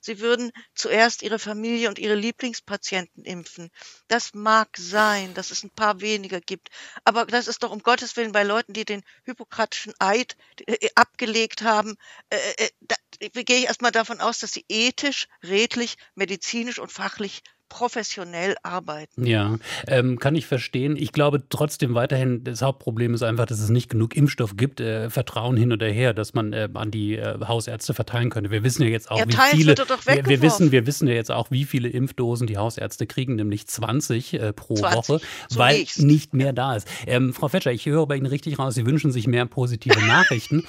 sie 0.00 0.20
würden 0.20 0.52
zuerst 0.74 1.22
ihre 1.22 1.38
Familie 1.38 1.88
und 1.88 1.98
ihre 1.98 2.14
Lieblingspatienten 2.14 3.24
impfen. 3.24 3.70
Das 4.08 4.34
mag 4.34 4.68
sein, 4.76 5.34
dass 5.34 5.50
es 5.50 5.62
ein 5.62 5.70
paar 5.70 6.00
weniger 6.00 6.40
gibt, 6.40 6.68
aber 7.04 7.26
das 7.26 7.48
ist 7.48 7.62
doch 7.62 7.70
um 7.70 7.82
Gottes 7.82 8.16
Willen 8.16 8.32
bei 8.32 8.42
Leuten, 8.42 8.72
die 8.72 8.84
den 8.84 9.02
hippokratischen 9.24 9.94
Eid 9.98 10.36
äh, 10.66 10.88
abgelegt 10.94 11.62
haben, 11.62 11.96
äh, 12.30 12.36
äh, 12.56 12.70
da, 12.80 12.96
gehe 13.20 13.58
ich 13.58 13.64
erstmal 13.66 13.92
davon 13.92 14.20
aus, 14.20 14.38
dass 14.38 14.52
sie 14.52 14.64
ethisch, 14.68 15.26
redlich, 15.42 15.96
medizinisch 16.14 16.78
und 16.78 16.92
fachlich 16.92 17.42
professionell 17.68 18.56
arbeiten. 18.62 19.26
Ja, 19.26 19.58
ähm, 19.86 20.18
kann 20.18 20.34
ich 20.34 20.46
verstehen. 20.46 20.96
Ich 20.96 21.12
glaube 21.12 21.42
trotzdem 21.48 21.94
weiterhin, 21.94 22.44
das 22.44 22.62
Hauptproblem 22.62 23.14
ist 23.14 23.22
einfach, 23.22 23.46
dass 23.46 23.60
es 23.60 23.68
nicht 23.70 23.88
genug 23.88 24.16
Impfstoff 24.16 24.56
gibt. 24.56 24.80
Äh, 24.80 25.10
Vertrauen 25.10 25.56
hin 25.56 25.72
oder 25.72 25.86
her, 25.86 26.14
dass 26.14 26.34
man 26.34 26.52
äh, 26.52 26.68
an 26.74 26.90
die 26.90 27.16
äh, 27.16 27.38
Hausärzte 27.46 27.94
verteilen 27.94 28.30
könnte. 28.30 28.50
Wir 28.50 28.62
wissen 28.64 28.82
ja 28.82 28.88
jetzt 28.88 29.10
auch, 29.10 29.18
Ja, 29.18 29.26
wie 29.28 29.56
viele. 29.56 29.68
wird 29.68 29.78
er 29.80 29.86
doch 29.86 30.06
wir, 30.06 30.26
wir 30.26 30.42
wissen, 30.42 30.72
wir 30.72 30.86
wissen 30.86 31.08
ja 31.08 31.14
jetzt 31.14 31.30
auch, 31.30 31.50
wie 31.50 31.64
viele 31.64 31.88
Impfdosen 31.88 32.46
die 32.46 32.56
Hausärzte 32.56 33.06
kriegen, 33.06 33.36
nämlich 33.36 33.66
20 33.66 34.34
äh, 34.34 34.52
pro 34.52 34.74
20, 34.74 34.96
Woche, 34.96 35.20
so 35.48 35.58
weil 35.58 35.76
liegt's. 35.78 35.98
nicht 35.98 36.34
mehr 36.34 36.52
da 36.52 36.76
ist. 36.76 36.88
Ähm, 37.06 37.32
Frau 37.34 37.48
Fetscher, 37.48 37.72
ich 37.72 37.86
höre 37.86 38.06
bei 38.06 38.16
Ihnen 38.16 38.26
richtig 38.26 38.58
raus, 38.58 38.74
Sie 38.74 38.86
wünschen 38.86 39.12
sich 39.12 39.26
mehr 39.26 39.46
positive 39.46 39.98
Nachrichten. 40.06 40.64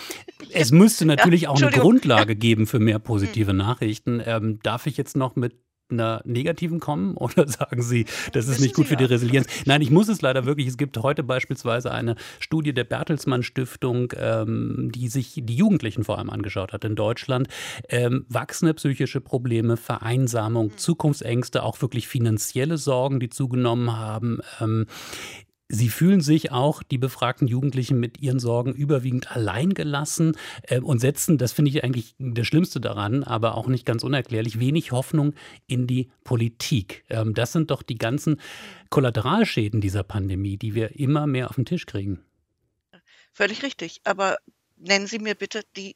Es 0.52 0.72
müsste 0.72 1.06
natürlich 1.06 1.48
auch 1.48 1.62
eine. 1.62 1.72
Grundlage 1.72 2.36
geben 2.36 2.68
für 2.68 2.80
mehr 2.80 3.00
positive 3.10 3.54
Nachrichten. 3.54 4.22
Ähm, 4.26 4.60
darf 4.64 4.86
ich 4.88 4.98
jetzt 4.98 5.16
noch 5.16 5.36
mit 5.36 5.56
einer 5.92 6.22
negativen 6.26 6.80
kommen 6.80 7.16
oder 7.18 7.48
sagen 7.48 7.82
Sie, 7.82 8.06
das 8.34 8.48
ist 8.48 8.62
nicht 8.62 8.76
gut 8.76 8.88
für 8.88 8.96
die. 8.96 9.10
Resilienz? 9.10 9.48
Nein, 9.66 9.82
ich 9.82 9.92
muss 9.92 10.08
es 10.08 10.22
leider 10.22 10.46
wirklich. 10.46 10.68
Es 10.68 10.78
gibt 10.78 10.98
heute 10.98 11.24
beispielsweise 11.24 11.92
eine 11.92 12.16
Studie 12.40 12.74
der 12.74 12.84
Bertelsmann 12.84 13.44
Stiftung, 13.44 14.14
ähm, 14.16 14.92
die 14.94 15.08
sich 15.08 15.42
die 15.44 15.56
Jugendlichen 15.56 16.04
vor 16.04 16.18
allem 16.18 16.30
angeschaut 16.30 16.74
hat 16.74 16.86
in 16.86 16.96
Deutschland. 16.96 17.48
Ähm, 17.90 18.26
wachsende 18.30 18.74
psychische 18.76 19.22
Probleme, 19.22 19.78
Vereinsamung, 19.78 20.78
Zukunftsängste, 20.78 21.64
auch 21.64 21.82
wirklich 21.82 22.08
finanzielle 22.08 22.78
Sorgen, 22.78 23.20
die 23.20 23.30
zugenommen 23.30 23.98
haben. 23.98 24.40
Ähm, 24.62 24.86
Sie 25.72 25.90
fühlen 25.90 26.20
sich 26.20 26.52
auch, 26.52 26.82
die 26.82 26.98
befragten 26.98 27.48
Jugendlichen, 27.48 28.00
mit 28.00 28.20
ihren 28.20 28.40
Sorgen 28.40 28.74
überwiegend 28.74 29.32
alleingelassen 29.32 30.36
äh, 30.64 30.80
und 30.80 30.98
setzen, 30.98 31.38
das 31.38 31.52
finde 31.52 31.70
ich 31.70 31.84
eigentlich 31.84 32.16
das 32.18 32.48
Schlimmste 32.48 32.82
daran, 32.82 33.24
aber 33.24 33.56
auch 33.56 33.68
nicht 33.68 33.86
ganz 33.86 34.04
unerklärlich, 34.04 34.60
wenig 34.60 34.92
Hoffnung 34.92 35.36
in 35.68 35.86
die 35.86 36.10
Politik. 36.24 37.06
Ähm, 37.10 37.36
das 37.36 37.52
sind 37.52 37.70
doch 37.70 37.84
die 37.84 38.00
ganzen 38.00 38.42
Kollateralschäden 38.90 39.80
dieser 39.80 40.02
Pandemie, 40.02 40.58
die 40.58 40.74
wir 40.74 41.00
immer 41.00 41.28
mehr 41.28 41.52
auf 41.52 41.56
den 41.56 41.66
Tisch 41.66 41.86
kriegen. 41.86 42.20
Völlig 43.32 43.62
richtig. 43.62 44.02
Aber 44.06 44.38
nennen 44.76 45.06
Sie 45.06 45.20
mir 45.20 45.36
bitte 45.36 45.62
die 45.78 45.96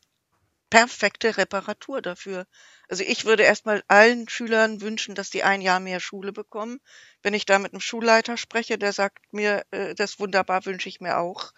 perfekte 0.74 1.38
Reparatur 1.38 2.01
dafür. 2.01 2.48
Also 2.89 3.03
ich 3.03 3.25
würde 3.25 3.44
erstmal 3.44 3.84
allen 3.88 4.27
Schülern 4.27 4.82
wünschen, 4.82 5.13
dass 5.13 5.30
die 5.30 5.44
ein 5.44 5.62
Jahr 5.62 5.80
mehr 5.80 6.00
Schule 6.00 6.34
bekommen. 6.34 6.80
Wenn 7.22 7.36
ich 7.36 7.46
da 7.46 7.60
mit 7.60 7.74
einem 7.74 7.80
Schulleiter 7.80 8.38
spreche, 8.38 8.80
der 8.80 8.92
sagt 8.92 9.20
mir, 9.32 9.63
äh, 9.70 9.94
das 9.94 10.20
wunderbar 10.20 10.65
wünsche 10.65 10.89
ich 10.89 11.00
mir 11.00 11.20
auch. 11.20 11.53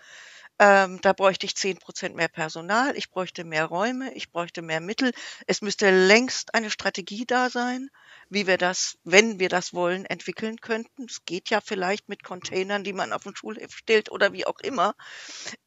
Ähm, 0.60 1.00
da 1.02 1.14
bräuchte 1.14 1.46
ich 1.46 1.56
zehn 1.56 1.78
Prozent 1.78 2.16
mehr 2.18 2.28
Personal, 2.28 2.98
ich 2.98 3.10
bräuchte 3.10 3.46
mehr 3.46 3.66
Räume, 3.66 4.14
ich 4.16 4.32
bräuchte 4.32 4.62
mehr 4.62 4.82
Mittel. 4.82 5.14
Es 5.48 5.62
müsste 5.62 5.92
längst 6.08 6.54
eine 6.54 6.70
Strategie 6.70 7.26
da 7.26 7.50
sein, 7.50 7.90
wie 8.30 8.48
wir 8.48 8.58
das, 8.58 8.98
wenn 9.04 9.40
wir 9.40 9.50
das 9.50 9.74
wollen, 9.74 10.06
entwickeln 10.06 10.58
könnten. 10.58 11.06
Es 11.10 11.26
geht 11.26 11.50
ja 11.50 11.62
vielleicht 11.62 12.10
mit 12.10 12.24
Containern, 12.24 12.84
die 12.84 12.94
man 12.94 13.14
auf 13.14 13.24
den 13.24 13.36
Schulhof 13.36 13.72
stellt 13.72 14.12
oder 14.12 14.34
wie 14.34 14.46
auch 14.46 14.60
immer. 14.62 14.96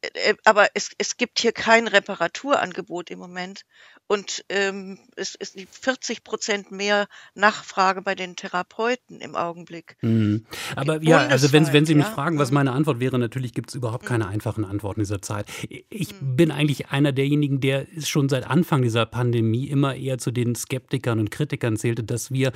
Äh, 0.01 0.35
Aber 0.45 0.67
es, 0.73 0.91
es 0.97 1.17
gibt 1.17 1.39
hier 1.39 1.51
kein 1.51 1.87
Reparaturangebot 1.87 3.09
im 3.11 3.19
Moment. 3.19 3.65
Und 4.11 4.43
ähm, 4.49 4.97
es 5.15 5.35
ist 5.35 5.55
40 5.69 6.23
Prozent 6.23 6.71
mehr 6.71 7.07
Nachfrage 7.35 8.01
bei 8.01 8.15
den 8.15 8.35
Therapeuten 8.35 9.21
im 9.21 9.35
Augenblick. 9.35 9.97
Mhm. 10.01 10.45
Aber 10.75 11.03
ja, 11.03 11.19
also 11.27 11.51
wenn, 11.53 11.71
wenn 11.73 11.85
Sie 11.85 11.93
mich 11.93 12.07
ja. 12.07 12.11
fragen, 12.11 12.39
was 12.39 12.49
Mhm. 12.49 12.55
meine 12.55 12.71
Antwort 12.71 12.99
wäre, 12.99 13.19
natürlich 13.19 13.53
gibt 13.53 13.69
es 13.69 13.75
überhaupt 13.75 14.07
keine 14.07 14.27
einfachen 14.27 14.65
Antworten 14.65 15.01
in 15.01 15.03
dieser 15.03 15.21
Zeit. 15.21 15.45
Ich 15.89 16.15
bin 16.19 16.51
eigentlich 16.51 16.89
einer 16.89 17.11
derjenigen, 17.11 17.61
der 17.61 17.85
schon 18.01 18.29
seit 18.29 18.45
Anfang 18.47 18.81
dieser 18.81 19.05
Pandemie 19.05 19.67
immer 19.67 19.95
eher 19.95 20.17
zu 20.17 20.31
den 20.31 20.55
Skeptikern 20.55 21.19
und 21.19 21.29
Kritikern 21.29 21.77
zählte, 21.77 22.03
dass 22.03 22.31
wir 22.31 22.48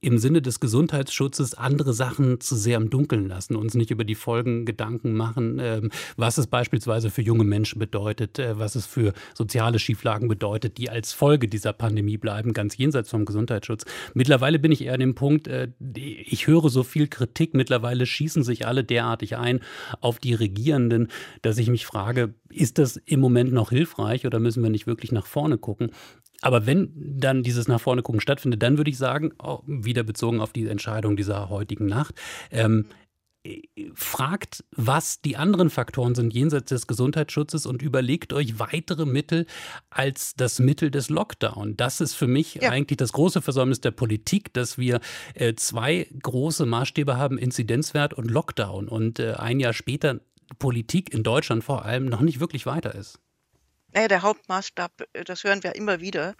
im 0.00 0.18
Sinne 0.18 0.40
des 0.40 0.60
Gesundheitsschutzes 0.60 1.54
andere 1.54 1.92
Sachen 1.92 2.40
zu 2.40 2.54
sehr 2.54 2.76
im 2.76 2.88
Dunkeln 2.88 3.26
lassen, 3.26 3.56
uns 3.56 3.74
nicht 3.74 3.90
über 3.90 4.04
die 4.04 4.14
Folgen 4.14 4.64
Gedanken 4.64 5.12
machen, 5.12 5.58
ähm, 5.60 5.90
was 6.16 6.38
es 6.38 6.46
beispielsweise 6.46 7.10
für 7.10 7.22
junge 7.22 7.42
Menschen 7.42 7.80
bedeutet, 7.80 8.38
äh, 8.38 8.58
was 8.58 8.76
es 8.76 8.86
für 8.86 9.12
soziale 9.34 9.80
Schieflagen 9.80 10.28
bedeutet, 10.28 10.78
die 10.78 10.88
als 10.88 11.12
Folge 11.12 11.48
dieser 11.48 11.72
Pandemie 11.72 12.16
bleiben, 12.16 12.52
ganz 12.52 12.76
jenseits 12.76 13.10
vom 13.10 13.24
Gesundheitsschutz. 13.24 13.86
Mittlerweile 14.14 14.60
bin 14.60 14.70
ich 14.70 14.82
eher 14.84 14.94
an 14.94 15.00
dem 15.00 15.16
Punkt, 15.16 15.48
äh, 15.48 15.68
ich 15.94 16.46
höre 16.46 16.68
so 16.68 16.84
viel 16.84 17.08
Kritik, 17.08 17.54
mittlerweile 17.54 18.06
schießen 18.06 18.44
sich 18.44 18.66
alle 18.68 18.84
derartig 18.84 19.36
ein 19.36 19.60
auf 20.00 20.20
die 20.20 20.34
Regierenden, 20.34 21.08
dass 21.42 21.58
ich 21.58 21.68
mich 21.68 21.86
frage, 21.86 22.34
ist 22.50 22.78
das 22.78 22.96
im 22.96 23.18
Moment 23.18 23.52
noch 23.52 23.70
hilfreich 23.70 24.26
oder 24.26 24.38
müssen 24.38 24.62
wir 24.62 24.70
nicht 24.70 24.86
wirklich 24.86 25.10
nach 25.10 25.26
vorne 25.26 25.58
gucken? 25.58 25.90
Aber 26.40 26.66
wenn 26.66 26.92
dann 26.94 27.42
dieses 27.42 27.68
nach 27.68 27.80
vorne 27.80 28.02
gucken 28.02 28.20
stattfindet, 28.20 28.62
dann 28.62 28.76
würde 28.78 28.90
ich 28.90 28.98
sagen, 28.98 29.32
auch 29.38 29.62
wieder 29.66 30.02
bezogen 30.02 30.40
auf 30.40 30.52
die 30.52 30.66
Entscheidung 30.66 31.16
dieser 31.16 31.48
heutigen 31.48 31.86
Nacht, 31.86 32.14
ähm, 32.50 32.86
fragt, 33.94 34.64
was 34.76 35.20
die 35.20 35.36
anderen 35.36 35.70
Faktoren 35.70 36.14
sind 36.14 36.34
jenseits 36.34 36.68
des 36.68 36.86
Gesundheitsschutzes 36.86 37.66
und 37.66 37.82
überlegt 37.82 38.32
euch 38.32 38.58
weitere 38.58 39.06
Mittel 39.06 39.46
als 39.90 40.34
das 40.34 40.58
Mittel 40.58 40.90
des 40.90 41.08
Lockdown. 41.08 41.76
Das 41.76 42.00
ist 42.00 42.14
für 42.14 42.26
mich 42.26 42.56
ja. 42.56 42.70
eigentlich 42.70 42.96
das 42.96 43.12
große 43.12 43.40
Versäumnis 43.40 43.80
der 43.80 43.92
Politik, 43.92 44.52
dass 44.52 44.76
wir 44.76 45.00
äh, 45.34 45.54
zwei 45.54 46.08
große 46.22 46.66
Maßstäbe 46.66 47.16
haben, 47.16 47.38
Inzidenzwert 47.38 48.12
und 48.12 48.30
Lockdown 48.30 48.88
und 48.88 49.18
äh, 49.18 49.34
ein 49.34 49.60
Jahr 49.60 49.72
später 49.72 50.20
Politik 50.58 51.14
in 51.14 51.22
Deutschland 51.22 51.62
vor 51.64 51.84
allem 51.84 52.06
noch 52.06 52.20
nicht 52.20 52.40
wirklich 52.40 52.66
weiter 52.66 52.94
ist. 52.94 53.20
Naja, 53.92 54.08
der 54.08 54.22
Hauptmaßstab, 54.22 54.92
äh, 55.12 55.24
das 55.24 55.44
hören 55.44 55.62
wir 55.62 55.74
immer 55.74 56.00
wieder, 56.00 56.34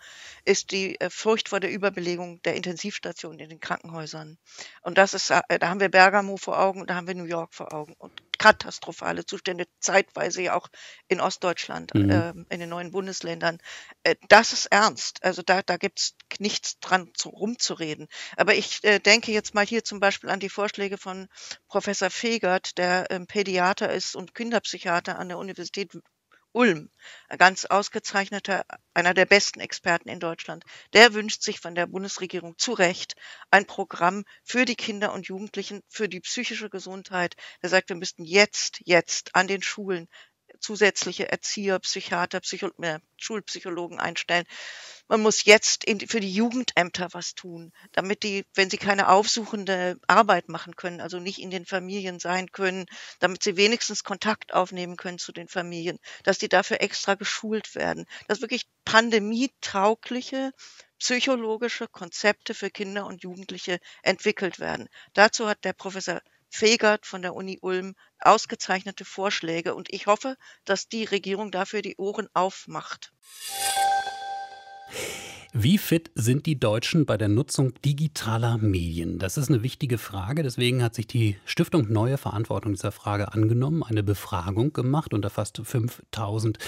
ist 0.45 0.71
die 0.71 1.01
äh, 1.01 1.11
Furcht 1.11 1.49
vor 1.49 1.61
der 1.61 1.71
Überbelegung 1.71 2.43
der 2.43 2.55
Intensivstationen 2.55 3.41
in 3.41 3.49
den 3.49 3.61
Krankenhäusern. 3.61 4.39
Und 4.83 4.99
das 4.99 5.15
ist, 5.15 5.31
äh, 5.31 5.59
da 5.59 5.69
haben 5.69 5.81
wir 5.81 5.89
Bergamo 5.89 6.37
vor 6.37 6.59
Augen, 6.59 6.87
da 6.87 6.95
haben 6.95 7.07
wir 7.07 7.15
New 7.15 7.25
York 7.25 7.55
vor 7.55 7.73
Augen 7.73 7.95
und 7.99 8.23
katastrophale 8.39 9.27
Zustände, 9.27 9.67
zeitweise 9.81 10.43
ja 10.43 10.55
auch 10.57 10.69
in 11.09 11.21
Ostdeutschland, 11.21 11.93
mhm. 11.95 12.11
äh, 12.11 12.33
in 12.51 12.61
den 12.61 12.69
neuen 12.69 12.93
Bundesländern. 12.93 13.59
Äh, 14.05 14.15
das 14.29 14.53
ist 14.53 14.67
ernst. 14.67 15.25
Also 15.25 15.43
da, 15.43 15.63
da 15.63 15.77
gibt 15.77 15.99
es 15.99 16.15
nichts 16.39 16.79
dran 16.81 17.11
zu, 17.15 17.31
rumzureden. 17.31 18.07
Aber 18.37 18.55
ich 18.55 18.83
äh, 18.85 19.01
denke 19.01 19.33
jetzt 19.33 19.55
mal 19.55 19.67
hier 19.67 19.85
zum 19.85 20.01
Beispiel 20.01 20.31
an 20.31 20.41
die 20.41 20.49
Vorschläge 20.49 20.99
von 20.99 21.29
Professor 21.67 22.11
Fegert, 22.11 22.79
der 22.79 23.11
ähm, 23.11 23.27
Pädiater 23.27 23.93
ist 23.93 24.15
und 24.15 24.35
Kinderpsychiater 24.35 25.19
an 25.19 25.29
der 25.29 25.39
Universität 25.39 25.93
Ulm, 26.53 26.91
ein 27.29 27.39
ganz 27.39 27.65
ausgezeichneter, 27.67 28.65
einer 28.95 29.15
der 29.15 29.27
besten 29.27 29.61
Experten 29.61 30.09
in 30.09 30.21
Deutschland, 30.21 30.65
der 30.93 31.15
wünscht 31.15 31.43
sich 31.43 31.61
von 31.61 31.75
der 31.75 31.87
Bundesregierung 31.87 32.57
zu 32.59 32.73
Recht 32.73 33.15
ein 33.51 33.67
Programm 33.67 34.25
für 34.45 34.65
die 34.65 34.77
Kinder 34.77 35.13
und 35.13 35.27
Jugendlichen, 35.27 35.83
für 35.89 36.09
die 36.09 36.21
psychische 36.21 36.71
Gesundheit. 36.71 37.37
Er 37.61 37.69
sagt, 37.69 37.91
wir 37.91 37.97
müssten 37.97 38.25
jetzt, 38.25 38.81
jetzt 38.85 39.35
an 39.35 39.47
den 39.47 39.63
Schulen 39.63 40.09
zusätzliche 40.61 41.31
Erzieher, 41.31 41.79
Psychiater, 41.79 42.41
Psycho 42.41 42.71
äh, 42.83 42.99
Schulpsychologen 43.17 43.99
einstellen. 43.99 44.45
Man 45.09 45.23
muss 45.23 45.45
jetzt 45.45 45.85
in, 45.85 46.01
für 46.01 46.21
die 46.21 46.33
Jugendämter 46.33 47.09
was 47.13 47.35
tun, 47.35 47.73
damit 47.93 48.23
die, 48.23 48.45
wenn 48.55 48.69
sie 48.69 48.77
keine 48.77 49.09
aufsuchende 49.09 49.99
Arbeit 50.07 50.49
machen 50.49 50.77
können, 50.77 51.01
also 51.01 51.19
nicht 51.19 51.41
in 51.41 51.51
den 51.51 51.65
Familien 51.65 52.19
sein 52.19 52.53
können, 52.53 52.85
damit 53.19 53.43
sie 53.43 53.57
wenigstens 53.57 54.05
Kontakt 54.05 54.53
aufnehmen 54.53 54.97
können 54.97 55.19
zu 55.19 55.33
den 55.33 55.49
Familien, 55.49 55.99
dass 56.25 56.39
die 56.39 56.49
dafür 56.49 56.83
extra 56.83 57.15
geschult 57.15 57.75
werden, 57.75 58.05
dass 58.27 58.43
wirklich 58.43 58.67
pandemietaugliche 58.85 60.53
psychologische 60.99 61.89
Konzepte 61.89 62.55
für 62.55 62.71
Kinder 62.71 63.07
und 63.07 63.23
Jugendliche 63.23 63.79
entwickelt 64.03 64.59
werden. 64.59 64.89
Dazu 65.15 65.49
hat 65.49 65.65
der 65.65 65.73
Professor 65.73 66.21
Fegert 66.51 67.07
von 67.07 67.23
der 67.23 67.35
Uni 67.35 67.59
Ulm 67.61 67.95
ausgezeichnete 68.21 69.05
Vorschläge 69.05 69.75
und 69.75 69.93
ich 69.93 70.07
hoffe, 70.07 70.37
dass 70.65 70.89
die 70.89 71.05
Regierung 71.05 71.51
dafür 71.51 71.83
die 71.83 71.97
Ohren 71.97 72.29
aufmacht. 72.35 73.13
Wie 75.55 75.79
fit 75.79 76.11
sind 76.15 76.45
die 76.45 76.61
Deutschen 76.61 77.07
bei 77.07 77.17
der 77.17 77.29
Nutzung 77.29 77.73
digitaler 77.83 78.59
Medien? 78.59 79.19
Das 79.19 79.39
ist 79.39 79.49
eine 79.49 79.63
wichtige 79.63 79.97
Frage. 79.97 80.43
Deswegen 80.43 80.83
hat 80.83 80.95
sich 80.95 81.07
die 81.07 81.39
Stiftung 81.47 81.91
Neue 81.91 82.19
Verantwortung 82.19 82.75
dieser 82.75 82.93
Frage 82.93 83.33
angenommen, 83.33 83.83
eine 83.83 84.03
Befragung 84.03 84.75
gemacht 84.75 85.15
unter 85.15 85.31
fast 85.31 85.59
5000 85.65 86.59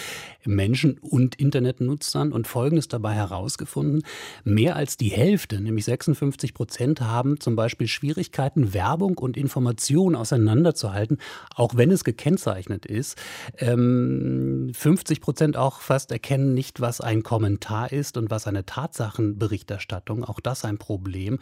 Menschen 0.46 0.96
und 0.96 1.34
Internetnutzern 1.34 2.32
und 2.32 2.48
Folgendes 2.48 2.88
dabei 2.88 3.12
herausgefunden. 3.12 4.02
Mehr 4.44 4.76
als 4.76 4.96
die 4.96 5.10
Hälfte, 5.10 5.60
nämlich 5.60 5.84
56 5.84 6.54
Prozent, 6.54 7.02
haben 7.02 7.38
zum 7.38 7.56
Beispiel 7.56 7.86
Schwierigkeiten, 7.86 8.72
Werbung 8.72 9.18
und 9.18 9.36
Information 9.36 10.16
auseinanderzuhalten, 10.16 11.18
auch 11.54 11.76
wenn 11.76 11.90
es 11.90 12.02
gekennzeichnet 12.02 12.86
ist. 12.86 13.18
50 13.58 13.68
ähm, 13.68 14.72
Prozent 15.20 15.58
auch 15.58 15.82
fast 15.82 16.12
erkennen 16.12 16.54
nicht, 16.54 16.80
was 16.80 17.02
ein 17.02 17.22
Kommentar 17.22 17.92
ist 17.92 18.16
und 18.16 18.30
was 18.30 18.46
eine 18.46 18.64
Tatsachenberichterstattung. 18.70 20.24
Auch 20.24 20.38
das 20.38 20.64
ein 20.64 20.78
Problem. 20.78 21.40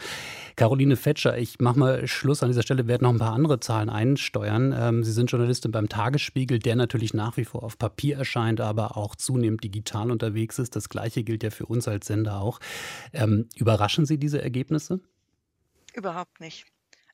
Caroline 0.57 0.97
Fetscher, 0.97 1.37
ich 1.37 1.59
mache 1.61 1.79
mal 1.79 2.07
Schluss 2.09 2.43
an 2.43 2.49
dieser 2.49 2.63
Stelle, 2.63 2.87
werde 2.87 3.05
noch 3.05 3.11
ein 3.11 3.19
paar 3.19 3.35
andere 3.35 3.61
Zahlen 3.61 3.91
einsteuern. 3.91 4.75
Ähm, 4.77 5.05
Sie 5.05 5.13
sind 5.13 5.31
Journalistin 5.31 5.71
beim 5.71 5.91
Tagesspiegel, 5.91 6.59
der 6.59 6.75
natürlich 6.77 7.13
nach 7.13 7.37
wie 7.37 7.45
vor 7.45 7.65
auf 7.65 7.79
Papier 7.79 8.17
erscheint, 8.17 8.63
aber 8.63 8.97
auch 8.97 9.15
zunehmend 9.15 9.63
digital 9.63 10.11
unterwegs 10.11 10.59
ist. 10.59 10.75
Das 10.75 10.89
Gleiche 10.89 11.23
gilt 11.23 11.43
ja 11.43 11.51
für 11.51 11.67
uns 11.67 11.87
als 11.87 12.07
Sender 12.07 12.41
auch. 12.41 12.61
Ähm, 13.13 13.49
überraschen 13.57 14.07
Sie 14.07 14.17
diese 14.17 14.41
Ergebnisse? 14.41 15.01
Überhaupt 15.93 16.41
nicht. 16.41 16.65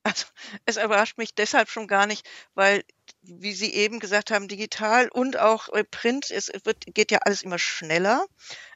Also 0.04 0.26
es 0.66 0.76
überrascht 0.76 1.16
mich 1.16 1.34
deshalb 1.34 1.70
schon 1.70 1.88
gar 1.88 2.06
nicht, 2.06 2.28
weil, 2.54 2.84
wie 3.22 3.54
Sie 3.54 3.72
eben 3.72 4.00
gesagt 4.00 4.30
haben, 4.30 4.48
digital 4.48 5.08
und 5.08 5.38
auch 5.38 5.70
äh, 5.70 5.82
Print, 5.82 6.30
es 6.30 6.52
wird, 6.64 6.84
geht 6.94 7.10
ja 7.10 7.20
alles 7.24 7.42
immer 7.42 7.58
schneller. 7.58 8.26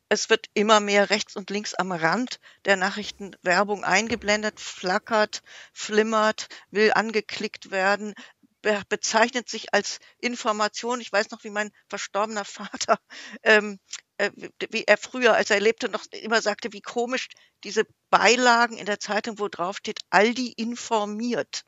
Es 0.08 0.30
wird 0.30 0.46
immer 0.54 0.80
mehr 0.80 1.10
rechts 1.10 1.36
und 1.36 1.50
links 1.50 1.74
am 1.74 1.92
Rand 1.92 2.40
der 2.64 2.76
Nachrichten 2.76 3.36
Werbung 3.42 3.84
eingeblendet, 3.84 4.58
flackert, 4.58 5.42
flimmert, 5.72 6.48
will 6.70 6.92
angeklickt 6.94 7.70
werden, 7.70 8.14
be 8.62 8.82
bezeichnet 8.88 9.48
sich 9.48 9.74
als 9.74 9.98
Information. 10.18 11.00
Ich 11.00 11.12
weiß 11.12 11.30
noch, 11.30 11.44
wie 11.44 11.50
mein 11.50 11.70
verstorbener 11.88 12.44
Vater, 12.46 12.98
ähm, 13.42 13.78
äh, 14.16 14.30
wie 14.70 14.84
er 14.84 14.96
früher, 14.96 15.34
als 15.34 15.50
er 15.50 15.60
lebte, 15.60 15.88
noch 15.88 16.06
immer 16.10 16.40
sagte, 16.40 16.72
wie 16.72 16.80
komisch 16.80 17.28
diese 17.64 17.84
Beilagen 18.10 18.78
in 18.78 18.86
der 18.86 19.00
Zeitung, 19.00 19.38
wo 19.38 19.48
drauf 19.48 19.76
steht, 19.76 20.00
Aldi 20.10 20.52
informiert. 20.56 21.64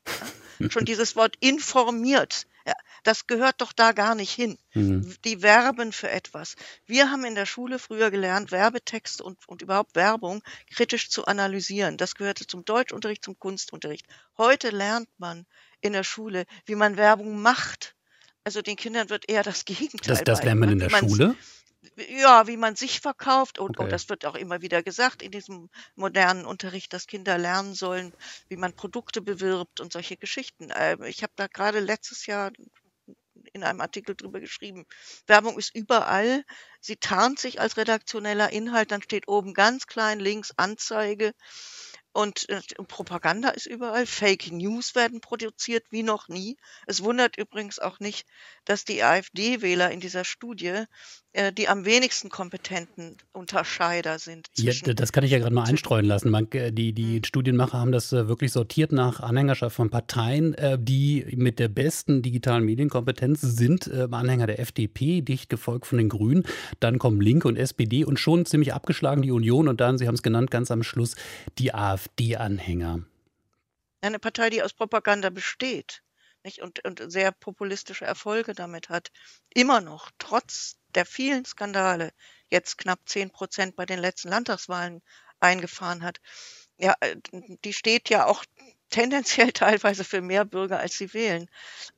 Schon 0.69 0.85
dieses 0.85 1.15
Wort 1.17 1.37
informiert 1.41 2.47
ja, 2.67 2.75
das 3.03 3.27
gehört 3.27 3.61
doch 3.61 3.73
da 3.73 3.93
gar 3.93 4.15
nicht 4.15 4.33
hin. 4.33 4.59
Mhm. 4.75 5.15
Die 5.25 5.43
werben 5.43 5.93
für 5.93 6.11
etwas. 6.11 6.57
Wir 6.87 7.11
haben 7.11 7.25
in 7.25 7.35
der 7.35 7.47
Schule 7.47 7.79
früher 7.79 8.11
gelernt, 8.11 8.53
Werbetexte 8.53 9.25
und, 9.25 9.49
und 9.49 9.63
überhaupt 9.63 9.95
Werbung 9.95 10.43
kritisch 10.75 11.11
zu 11.11 11.25
analysieren. 11.27 11.97
Das 11.97 12.15
gehörte 12.15 12.47
zum 12.47 12.65
Deutschunterricht, 12.65 13.25
zum 13.25 13.39
Kunstunterricht. 13.39 14.07
Heute 14.37 14.71
lernt 14.71 15.09
man 15.19 15.47
in 15.81 15.93
der 15.93 16.05
Schule, 16.05 16.45
wie 16.67 16.75
man 16.75 16.97
Werbung 16.97 17.41
macht. 17.41 17.95
Also 18.45 18.63
den 18.63 18.77
Kindern 18.77 19.11
wird 19.11 19.29
eher 19.29 19.43
das 19.43 19.65
Gegenteil. 19.65 20.17
Das, 20.17 20.25
das 20.25 20.43
lernt 20.43 20.61
man 20.61 20.71
in 20.71 20.79
der 20.79 20.91
Schule? 20.91 21.37
Ja, 21.97 22.47
wie 22.47 22.57
man 22.57 22.77
sich 22.77 23.01
verkauft 23.01 23.59
und, 23.59 23.77
okay. 23.77 23.85
und 23.85 23.93
das 23.93 24.09
wird 24.09 24.27
auch 24.27 24.35
immer 24.35 24.63
wieder 24.63 24.83
gesagt 24.83 25.23
in 25.23 25.31
diesem 25.31 25.71
modernen 25.95 26.45
Unterricht, 26.45 26.93
dass 26.93 27.07
Kinder 27.07 27.39
lernen 27.39 27.75
sollen, 27.75 28.13
wie 28.49 28.57
man 28.57 28.75
Produkte 28.75 29.23
bewirbt 29.23 29.81
und 29.81 29.93
solche 29.93 30.17
Geschichten. 30.17 30.71
Ähm, 30.75 31.03
ich 31.05 31.23
habe 31.23 31.33
da 31.37 31.47
gerade 31.47 31.81
letztes 31.81 32.27
Jahr 32.27 32.51
in 33.53 33.65
einem 33.65 33.81
Artikel 33.81 34.15
drüber 34.15 34.41
geschrieben. 34.41 34.87
Werbung 35.27 35.59
ist 35.59 35.75
überall. 35.75 36.45
Sie 36.81 36.97
tarnt 36.97 37.39
sich 37.39 37.61
als 37.61 37.77
redaktioneller 37.77 38.53
Inhalt, 38.53 38.91
dann 38.91 39.03
steht 39.03 39.29
oben 39.29 39.55
ganz 39.55 39.87
klein 39.87 40.21
links 40.21 40.53
Anzeige 40.57 41.33
und 42.13 42.49
äh, 42.49 42.61
Propaganda 42.89 43.51
ist 43.51 43.67
überall. 43.67 44.07
Fake 44.07 44.51
News 44.51 44.95
werden 44.95 45.21
produziert 45.21 45.85
wie 45.91 46.03
noch 46.03 46.29
nie. 46.29 46.57
Es 46.87 47.03
wundert 47.03 47.37
übrigens 47.37 47.79
auch 47.79 48.01
nicht, 48.01 48.27
dass 48.65 48.85
die 48.85 49.03
AfD-Wähler 49.03 49.91
in 49.91 50.01
dieser 50.01 50.25
Studie 50.25 50.85
äh, 51.33 51.53
die 51.53 51.69
am 51.69 51.85
wenigsten 51.85 52.29
kompetenten 52.29 53.17
Unterscheider 53.33 54.19
sind. 54.19 54.49
Ja, 54.57 54.73
das 54.73 55.13
kann 55.13 55.23
ich 55.23 55.31
ja 55.31 55.39
gerade 55.39 55.55
mal 55.55 55.63
einstreuen 55.63 56.05
lassen. 56.05 56.29
Man, 56.29 56.51
äh, 56.51 56.73
die, 56.73 56.93
die 56.93 57.17
hm. 57.17 57.25
Studienmacher 57.25 57.79
haben 57.79 57.93
das 57.93 58.13
äh, 58.13 58.27
wirklich 58.27 58.51
sortiert 58.51 58.91
nach 58.91 59.21
Anhängerschaft 59.21 59.77
von 59.77 59.91
Parteien, 59.91 60.55
äh, 60.55 60.77
die 60.81 61.25
mit 61.37 61.61
der 61.61 61.69
besten 61.69 62.23
digitalen 62.23 62.65
Medienkompetenz 62.65 63.43
sind. 63.43 63.87
Äh, 63.87 64.09
Anhänger 64.11 64.49
der 64.49 64.59
FDP, 64.59 65.21
dicht 65.21 65.49
gefolgt 65.49 65.87
von 65.87 65.99
den 65.99 66.09
Grünen. 66.09 66.43
Dann 66.81 66.99
kommen 66.99 67.21
Linke 67.21 67.47
und 67.47 67.57
SPD 67.57 68.05
und 68.05 68.19
schon 68.19 68.45
ziemlich 68.45 68.75
abgeschlagen 68.75 69.23
die 69.23 69.31
Union 69.31 69.69
und 69.69 69.81
dann, 69.81 69.99
Sie 69.99 70.09
haben 70.09 70.17
es 70.17 70.23
genannt, 70.23 70.51
ganz 70.51 70.73
am 70.73 70.83
Schluss 70.83 71.15
die 71.59 71.73
AfD-Anhänger. 72.01 73.05
Eine 74.01 74.19
Partei, 74.19 74.51
die 74.51 74.63
aus 74.63 74.73
Propaganda 74.73 75.31
besteht 75.31 76.03
nicht? 76.45 76.63
Und, 76.63 76.85
und 76.85 77.03
sehr 77.11 77.33
populistische 77.33 78.05
Erfolge 78.05 78.55
damit 78.55 78.89
hat. 78.89 79.11
Immer 79.55 79.81
noch, 79.81 80.11
trotz 80.19 80.77
der 80.95 81.07
vielen 81.07 81.45
Skandale, 81.45 82.13
jetzt 82.49 82.79
knapp 82.79 83.01
10 83.07 83.31
Prozent 83.31 83.77
bei 83.77 83.87
den 83.87 83.99
letzten 83.99 84.29
Landtagswahlen 84.29 85.03
eingefahren 85.39 86.03
hat. 86.03 86.21
Ja, 86.79 86.95
äh, 87.01 87.17
die 87.65 87.73
steht 87.73 88.09
ja 88.09 88.27
auch 88.27 88.45
tendenziell 88.91 89.53
teilweise 89.53 90.05
für 90.05 90.21
mehr 90.21 90.45
Bürger, 90.45 90.81
als 90.81 90.97
sie 90.97 91.13
wählen. 91.15 91.49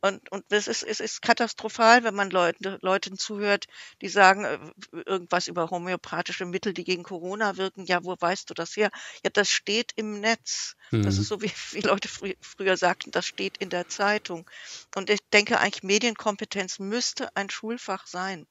Und, 0.00 0.30
und 0.30 0.44
es, 0.50 0.68
ist, 0.68 0.82
es 0.82 1.00
ist 1.00 1.22
katastrophal, 1.22 2.04
wenn 2.04 2.14
man 2.14 2.30
Leuten, 2.30 2.78
Leuten 2.80 3.18
zuhört, 3.18 3.66
die 4.00 4.08
sagen 4.08 4.44
äh, 4.44 4.58
irgendwas 5.06 5.48
über 5.48 5.70
homöopathische 5.70 6.46
Mittel, 6.46 6.72
die 6.72 6.84
gegen 6.84 7.02
Corona 7.02 7.56
wirken. 7.56 7.86
Ja, 7.86 8.04
wo 8.04 8.16
weißt 8.18 8.48
du 8.50 8.54
das 8.54 8.76
her? 8.76 8.90
Ja, 9.24 9.30
das 9.32 9.50
steht 9.50 9.92
im 9.96 10.20
Netz. 10.20 10.76
Mhm. 10.90 11.02
Das 11.02 11.18
ist 11.18 11.28
so, 11.28 11.42
wie, 11.42 11.52
wie 11.72 11.80
Leute 11.80 12.08
frü 12.08 12.34
früher 12.40 12.76
sagten, 12.76 13.10
das 13.10 13.26
steht 13.26 13.58
in 13.58 13.70
der 13.70 13.88
Zeitung. 13.88 14.48
Und 14.94 15.10
ich 15.10 15.20
denke 15.32 15.58
eigentlich, 15.58 15.82
Medienkompetenz 15.82 16.78
müsste 16.78 17.34
ein 17.34 17.50
Schulfach 17.50 18.06
sein. 18.06 18.46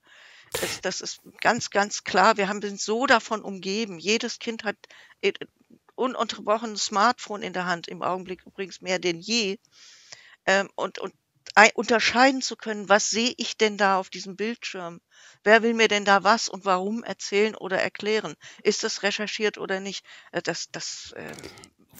Das, 0.59 0.81
das 0.81 1.01
ist 1.01 1.21
ganz, 1.39 1.69
ganz 1.69 2.03
klar. 2.03 2.37
Wir 2.37 2.49
haben, 2.49 2.61
sind 2.61 2.81
so 2.81 3.05
davon 3.05 3.41
umgeben. 3.41 3.99
Jedes 3.99 4.39
Kind 4.39 4.63
hat 4.63 4.75
äh, 6.01 6.13
ununterbrochen 6.13 6.77
Smartphone 6.77 7.43
in 7.43 7.53
der 7.53 7.65
Hand, 7.65 7.87
im 7.87 8.01
Augenblick 8.01 8.45
übrigens 8.45 8.81
mehr 8.81 8.99
denn 8.99 9.19
je. 9.19 9.57
ähm, 10.45 10.69
und, 10.75 10.99
und 10.99 11.13
unterscheiden 11.75 12.41
zu 12.41 12.55
können, 12.55 12.89
was 12.89 13.09
sehe 13.09 13.33
ich 13.37 13.57
denn 13.57 13.77
da 13.77 13.97
auf 13.99 14.09
diesem 14.09 14.35
Bildschirm? 14.37 15.01
Wer 15.43 15.63
will 15.63 15.73
mir 15.73 15.87
denn 15.87 16.05
da 16.05 16.23
was 16.23 16.49
und 16.49 16.65
warum 16.65 17.03
erzählen 17.03 17.55
oder 17.55 17.81
erklären? 17.81 18.35
Ist 18.63 18.83
das 18.83 19.03
recherchiert 19.03 19.57
oder 19.57 19.79
nicht? 19.79 20.05
Äh, 20.31 20.41
das, 20.41 20.71
das 20.71 21.13
äh, 21.17 21.35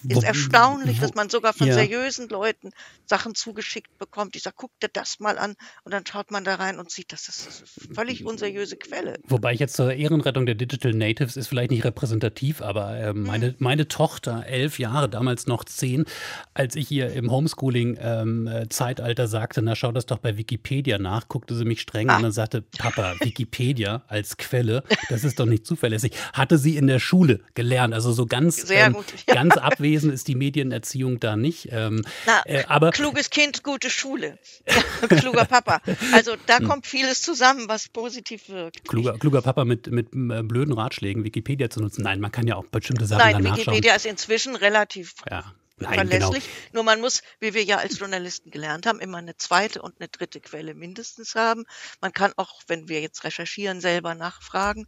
ist 0.08 0.24
erstaunlich, 0.24 1.00
dass 1.00 1.14
man 1.14 1.30
sogar 1.30 1.54
von 1.54 1.68
ja. 1.68 1.74
seriösen 1.74 2.30
Leuten 2.30 2.72
Sachen 3.06 3.36
zugeschickt 3.36 3.98
bekommt. 3.98 4.36
Ich 4.36 4.44
sage, 4.44 4.56
guck 4.58 4.72
dir 4.80 4.90
das 4.92 5.20
mal 5.20 5.38
an 5.38 5.56
und 5.84 5.94
dann 5.94 6.06
schaut 6.06 6.32
man 6.32 6.44
da 6.44 6.56
rein 6.56 6.80
und 6.80 6.90
sieht, 6.90 7.12
das 7.12 7.28
ist 7.28 7.78
eine 7.86 7.96
völlig 7.96 8.26
unseriöse 8.26 8.78
Quelle. 8.78 9.20
Wobei 9.28 9.54
ich 9.54 9.60
jetzt 9.60 9.76
zur 9.76 9.94
Ehrenrettung 9.94 10.46
der 10.46 10.56
Digital 10.56 10.94
Natives 10.94 11.38
ist 11.38 11.48
vielleicht 11.48 11.72
nicht 11.72 11.84
repräsentativ, 11.84 12.62
aber 12.62 12.98
äh, 12.98 13.14
meine, 13.14 13.48
hm. 13.48 13.56
meine 13.60 13.88
Tochter, 13.88 14.46
elf 14.48 14.80
Jahre, 14.80 15.10
damals 15.10 15.46
noch 15.46 15.66
zehn, 15.66 16.06
als 16.54 16.76
ich 16.76 16.90
ihr 16.92 17.12
im 17.12 17.30
Homeschooling-Zeitalter 17.30 19.24
ähm, 19.24 19.30
sagte, 19.30 19.62
na 19.62 19.76
schau 19.76 19.92
das 19.92 20.06
doch 20.06 20.20
bei 20.20 20.38
Wikipedia 20.38 20.98
nach, 20.98 21.28
guckte 21.28 21.56
sie 21.56 21.66
mich 21.66 21.82
streng 21.82 22.10
ah. 22.10 22.18
an 22.18 22.26
und 22.26 22.32
sagte, 22.32 22.62
Papa, 22.62 23.16
Wikipedia 23.20 24.04
als 24.08 24.38
Quelle, 24.38 24.84
das 25.10 25.24
ist 25.24 25.40
doch 25.40 25.46
nicht 25.46 25.66
zuverlässig. 25.66 26.14
Hatte 26.34 26.58
sie 26.58 26.78
in 26.78 26.88
der 26.88 27.00
Schule 27.00 27.42
gelernt, 27.54 27.94
also 27.94 28.12
so 28.12 28.26
ganz, 28.26 28.70
ähm, 28.72 28.96
ganz 29.28 29.58
abwesend 29.58 29.81
gewesen 29.82 30.12
ist 30.12 30.28
die 30.28 30.36
Medienerziehung 30.36 31.20
da 31.20 31.36
nicht. 31.36 31.70
Ähm, 31.72 32.04
Na, 32.26 32.42
äh, 32.46 32.64
aber 32.68 32.92
kluges 32.92 33.30
Kind, 33.30 33.64
gute 33.64 33.90
Schule. 33.90 34.38
kluger 35.10 35.46
Papa. 35.46 35.82
Also 36.14 36.36
da 36.46 36.60
hm. 36.60 36.68
kommt 36.68 36.88
vieles 36.88 37.22
zusammen, 37.22 37.68
was 37.68 37.90
positiv 37.90 38.50
wirkt. 38.50 38.88
Kluger, 38.88 39.18
kluger 39.18 39.42
Papa 39.42 39.66
mit, 39.66 39.88
mit 39.88 40.14
äh, 40.14 40.44
blöden 40.44 40.74
Ratschlägen, 40.74 41.24
Wikipedia 41.24 41.70
zu 41.70 41.82
nutzen. 41.82 42.04
Nein, 42.04 42.20
man 42.20 42.32
kann 42.32 42.48
ja 42.48 42.56
auch 42.56 42.66
bestimmte 42.66 43.06
Sachen 43.06 43.20
Nein, 43.20 43.44
danach 43.44 43.58
Wikipedia 43.58 43.96
ist 43.96 44.06
inzwischen 44.06 44.56
relativ 44.56 45.16
ja. 45.30 45.54
Nein, 45.82 46.08
genau. 46.08 46.10
verlässlich. 46.10 46.44
Genau. 46.44 46.68
Nur 46.74 46.84
man 46.84 47.02
muss, 47.02 47.24
wie 47.40 47.54
wir 47.54 47.64
ja 47.64 47.78
als 47.78 48.00
Journalisten 48.00 48.52
gelernt 48.52 48.86
haben, 48.86 49.00
immer 49.00 49.18
eine 49.18 49.36
zweite 49.38 49.82
und 49.82 49.96
eine 50.00 50.10
dritte 50.10 50.40
Quelle 50.40 50.74
mindestens 50.76 51.36
haben. 51.36 51.66
Man 52.02 52.14
kann 52.14 52.34
auch, 52.38 52.62
wenn 52.68 52.88
wir 52.88 53.02
jetzt 53.02 53.24
recherchieren, 53.24 53.82
selber 53.82 54.16
nachfragen. 54.16 54.88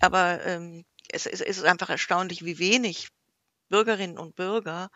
Aber 0.00 0.44
ähm, 0.44 0.84
es, 1.08 1.26
es, 1.26 1.40
ist 1.40 1.64
einfach 1.64 1.90
erstaunlich, 1.90 2.44
wie 2.44 2.58
wenig 2.58 3.08
Bürgerinnen 3.70 4.18
und 4.18 4.36
Bürger 4.36 4.90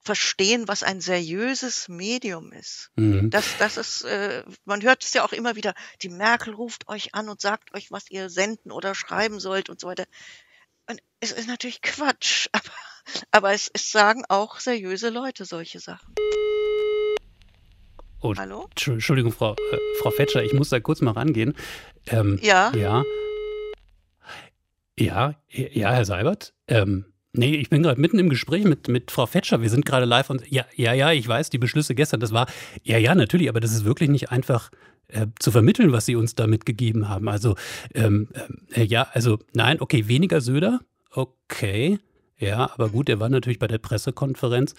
verstehen, 0.00 0.68
was 0.68 0.82
ein 0.82 1.00
seriöses 1.00 1.88
Medium 1.88 2.52
ist. 2.52 2.90
Mhm. 2.96 3.30
Das, 3.30 3.58
das 3.58 3.76
ist, 3.76 4.02
äh, 4.04 4.42
man 4.64 4.82
hört 4.82 5.04
es 5.04 5.12
ja 5.12 5.24
auch 5.24 5.32
immer 5.32 5.56
wieder, 5.56 5.74
die 6.02 6.08
Merkel 6.08 6.54
ruft 6.54 6.88
euch 6.88 7.14
an 7.14 7.28
und 7.28 7.40
sagt 7.40 7.74
euch, 7.74 7.90
was 7.90 8.10
ihr 8.10 8.30
senden 8.30 8.72
oder 8.72 8.94
schreiben 8.94 9.40
sollt 9.40 9.68
und 9.68 9.80
so 9.80 9.88
weiter. 9.88 10.06
Und 10.88 11.02
es 11.20 11.32
ist 11.32 11.48
natürlich 11.48 11.82
Quatsch, 11.82 12.48
aber, 12.52 12.72
aber 13.32 13.52
es, 13.52 13.70
es 13.74 13.90
sagen 13.90 14.24
auch 14.28 14.60
seriöse 14.60 15.10
Leute 15.10 15.44
solche 15.44 15.80
Sachen. 15.80 16.14
Oh, 18.20 18.34
Hallo? 18.36 18.68
Entschuldigung, 18.86 19.30
Frau, 19.30 19.54
äh, 19.54 19.78
Frau 20.00 20.10
Fetscher, 20.10 20.42
ich 20.42 20.52
muss 20.52 20.70
da 20.70 20.80
kurz 20.80 21.00
mal 21.02 21.12
rangehen. 21.12 21.54
Ähm, 22.06 22.38
ja. 22.42 22.72
Ja. 22.74 23.04
Ja, 24.98 25.34
ja, 25.48 25.92
Herr 25.92 26.04
Seibert. 26.04 26.54
Ähm, 26.66 27.12
Nee, 27.38 27.54
ich 27.54 27.70
bin 27.70 27.84
gerade 27.84 28.00
mitten 28.00 28.18
im 28.18 28.28
Gespräch 28.28 28.64
mit, 28.64 28.88
mit 28.88 29.12
Frau 29.12 29.26
Fetscher. 29.26 29.62
Wir 29.62 29.70
sind 29.70 29.86
gerade 29.86 30.06
live 30.06 30.28
und 30.28 30.50
ja, 30.50 30.64
ja, 30.74 30.92
ja, 30.92 31.12
ich 31.12 31.26
weiß, 31.26 31.50
die 31.50 31.58
Beschlüsse 31.58 31.94
gestern, 31.94 32.18
das 32.18 32.32
war, 32.32 32.48
ja, 32.82 32.98
ja, 32.98 33.14
natürlich, 33.14 33.48
aber 33.48 33.60
das 33.60 33.70
ist 33.70 33.84
wirklich 33.84 34.08
nicht 34.08 34.32
einfach 34.32 34.70
äh, 35.06 35.28
zu 35.38 35.52
vermitteln, 35.52 35.92
was 35.92 36.04
Sie 36.04 36.16
uns 36.16 36.34
da 36.34 36.48
mitgegeben 36.48 37.08
haben. 37.08 37.28
Also, 37.28 37.54
ähm, 37.94 38.28
äh, 38.74 38.82
ja, 38.82 39.06
also, 39.12 39.38
nein, 39.54 39.80
okay, 39.80 40.08
weniger 40.08 40.40
Söder, 40.40 40.80
okay, 41.12 42.00
ja, 42.38 42.70
aber 42.74 42.88
gut, 42.88 43.08
er 43.08 43.20
war 43.20 43.28
natürlich 43.28 43.60
bei 43.60 43.68
der 43.68 43.78
Pressekonferenz. 43.78 44.74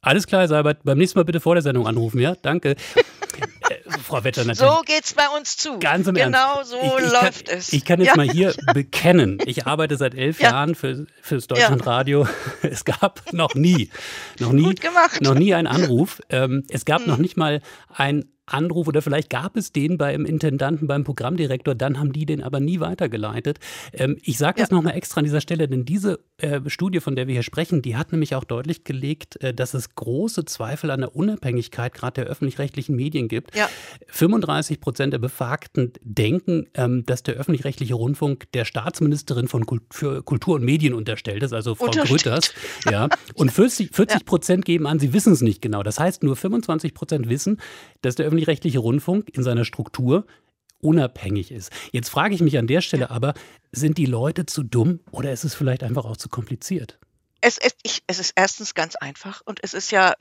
Alles 0.00 0.26
klar, 0.26 0.48
Seibert, 0.48 0.82
beim 0.84 0.96
nächsten 0.96 1.18
Mal 1.18 1.24
bitte 1.24 1.40
vor 1.40 1.54
der 1.54 1.62
Sendung 1.62 1.86
anrufen, 1.86 2.18
ja? 2.18 2.34
Danke. 2.40 2.76
Frau 3.90 4.24
Wetter 4.24 4.44
natürlich. 4.44 4.58
So 4.58 4.82
geht's 4.84 5.14
bei 5.14 5.28
uns 5.36 5.56
zu. 5.56 5.78
Ganz 5.78 6.06
im 6.06 6.14
genau 6.14 6.58
Ernst. 6.58 6.70
so 6.70 6.76
ich, 6.80 7.04
ich 7.04 7.12
läuft 7.12 7.48
kann, 7.48 7.58
es. 7.58 7.72
Ich 7.72 7.84
kann 7.84 8.00
jetzt 8.00 8.08
ja. 8.08 8.16
mal 8.16 8.30
hier 8.30 8.54
bekennen. 8.74 9.38
Ich 9.46 9.66
arbeite 9.66 9.96
seit 9.96 10.14
elf 10.14 10.40
ja. 10.40 10.50
Jahren 10.50 10.74
für, 10.74 11.06
fürs 11.22 11.46
Deutschlandradio. 11.46 12.26
Es 12.62 12.84
gab 12.84 13.32
noch 13.32 13.54
nie, 13.54 13.90
noch 14.38 14.52
nie, 14.52 14.74
noch 15.20 15.34
nie 15.34 15.54
einen 15.54 15.66
Anruf. 15.66 16.20
Ähm, 16.28 16.64
es 16.68 16.84
gab 16.84 17.00
hm. 17.00 17.08
noch 17.08 17.16
nicht 17.18 17.36
mal 17.36 17.62
ein 17.88 18.24
Anruf 18.52 18.88
oder 18.88 19.02
vielleicht 19.02 19.30
gab 19.30 19.56
es 19.56 19.72
den 19.72 19.98
beim 19.98 20.24
Intendanten, 20.24 20.86
beim 20.86 21.04
Programmdirektor, 21.04 21.74
dann 21.74 21.98
haben 21.98 22.12
die 22.12 22.26
den 22.26 22.42
aber 22.42 22.60
nie 22.60 22.80
weitergeleitet. 22.80 23.58
Ähm, 23.92 24.16
ich 24.22 24.38
sage 24.38 24.60
das 24.60 24.70
ja. 24.70 24.76
nochmal 24.76 24.94
extra 24.96 25.20
an 25.20 25.24
dieser 25.24 25.40
Stelle, 25.40 25.68
denn 25.68 25.84
diese 25.84 26.20
äh, 26.38 26.60
Studie, 26.66 27.00
von 27.00 27.16
der 27.16 27.26
wir 27.26 27.34
hier 27.34 27.42
sprechen, 27.42 27.82
die 27.82 27.96
hat 27.96 28.12
nämlich 28.12 28.34
auch 28.34 28.44
deutlich 28.44 28.84
gelegt, 28.84 29.42
äh, 29.42 29.54
dass 29.54 29.74
es 29.74 29.94
große 29.94 30.44
Zweifel 30.44 30.90
an 30.90 31.00
der 31.00 31.14
Unabhängigkeit 31.14 31.94
gerade 31.94 32.22
der 32.22 32.30
öffentlich-rechtlichen 32.30 32.96
Medien 32.96 33.28
gibt. 33.28 33.54
Ja. 33.54 33.68
35 34.08 34.80
Prozent 34.80 35.12
der 35.12 35.18
Befragten 35.18 35.92
denken, 36.02 36.66
ähm, 36.74 37.04
dass 37.06 37.22
der 37.22 37.34
öffentlich-rechtliche 37.34 37.94
Rundfunk 37.94 38.50
der 38.52 38.64
Staatsministerin 38.64 39.48
von 39.48 39.66
Kult 39.66 39.82
für 39.90 40.22
Kultur 40.22 40.56
und 40.56 40.64
Medien 40.64 40.94
unterstellt 40.94 41.42
ist, 41.42 41.52
also 41.52 41.74
Frau 41.74 41.90
Grütters. 41.90 42.52
Ja. 42.90 43.08
Und 43.34 43.50
40 43.52 43.90
Prozent 44.24 44.64
ja. 44.68 44.72
geben 44.72 44.86
an, 44.86 44.98
sie 44.98 45.12
wissen 45.12 45.32
es 45.32 45.40
nicht 45.40 45.62
genau. 45.62 45.82
Das 45.82 45.98
heißt, 45.98 46.22
nur 46.22 46.36
25 46.36 46.94
Prozent 46.94 47.28
wissen, 47.28 47.60
dass 48.02 48.14
der 48.14 48.26
öffentlich 48.26 48.39
öffentlich-rechtliche 48.40 48.78
Rundfunk 48.78 49.28
in 49.34 49.42
seiner 49.42 49.64
Struktur 49.64 50.26
unabhängig 50.80 51.50
ist. 51.50 51.70
Jetzt 51.92 52.08
frage 52.08 52.34
ich 52.34 52.40
mich 52.40 52.56
an 52.56 52.66
der 52.66 52.80
Stelle 52.80 53.10
aber, 53.10 53.34
sind 53.70 53.98
die 53.98 54.06
Leute 54.06 54.46
zu 54.46 54.62
dumm 54.62 55.00
oder 55.10 55.32
ist 55.32 55.44
es 55.44 55.54
vielleicht 55.54 55.82
einfach 55.82 56.06
auch 56.06 56.16
zu 56.16 56.30
kompliziert? 56.30 56.98
Es, 57.42 57.58
es, 57.58 57.74
ich, 57.82 58.02
es 58.06 58.18
ist 58.18 58.32
erstens 58.36 58.74
ganz 58.74 58.96
einfach 58.96 59.42
und 59.44 59.60
es 59.62 59.74
ist 59.74 59.90
ja, 59.90 60.14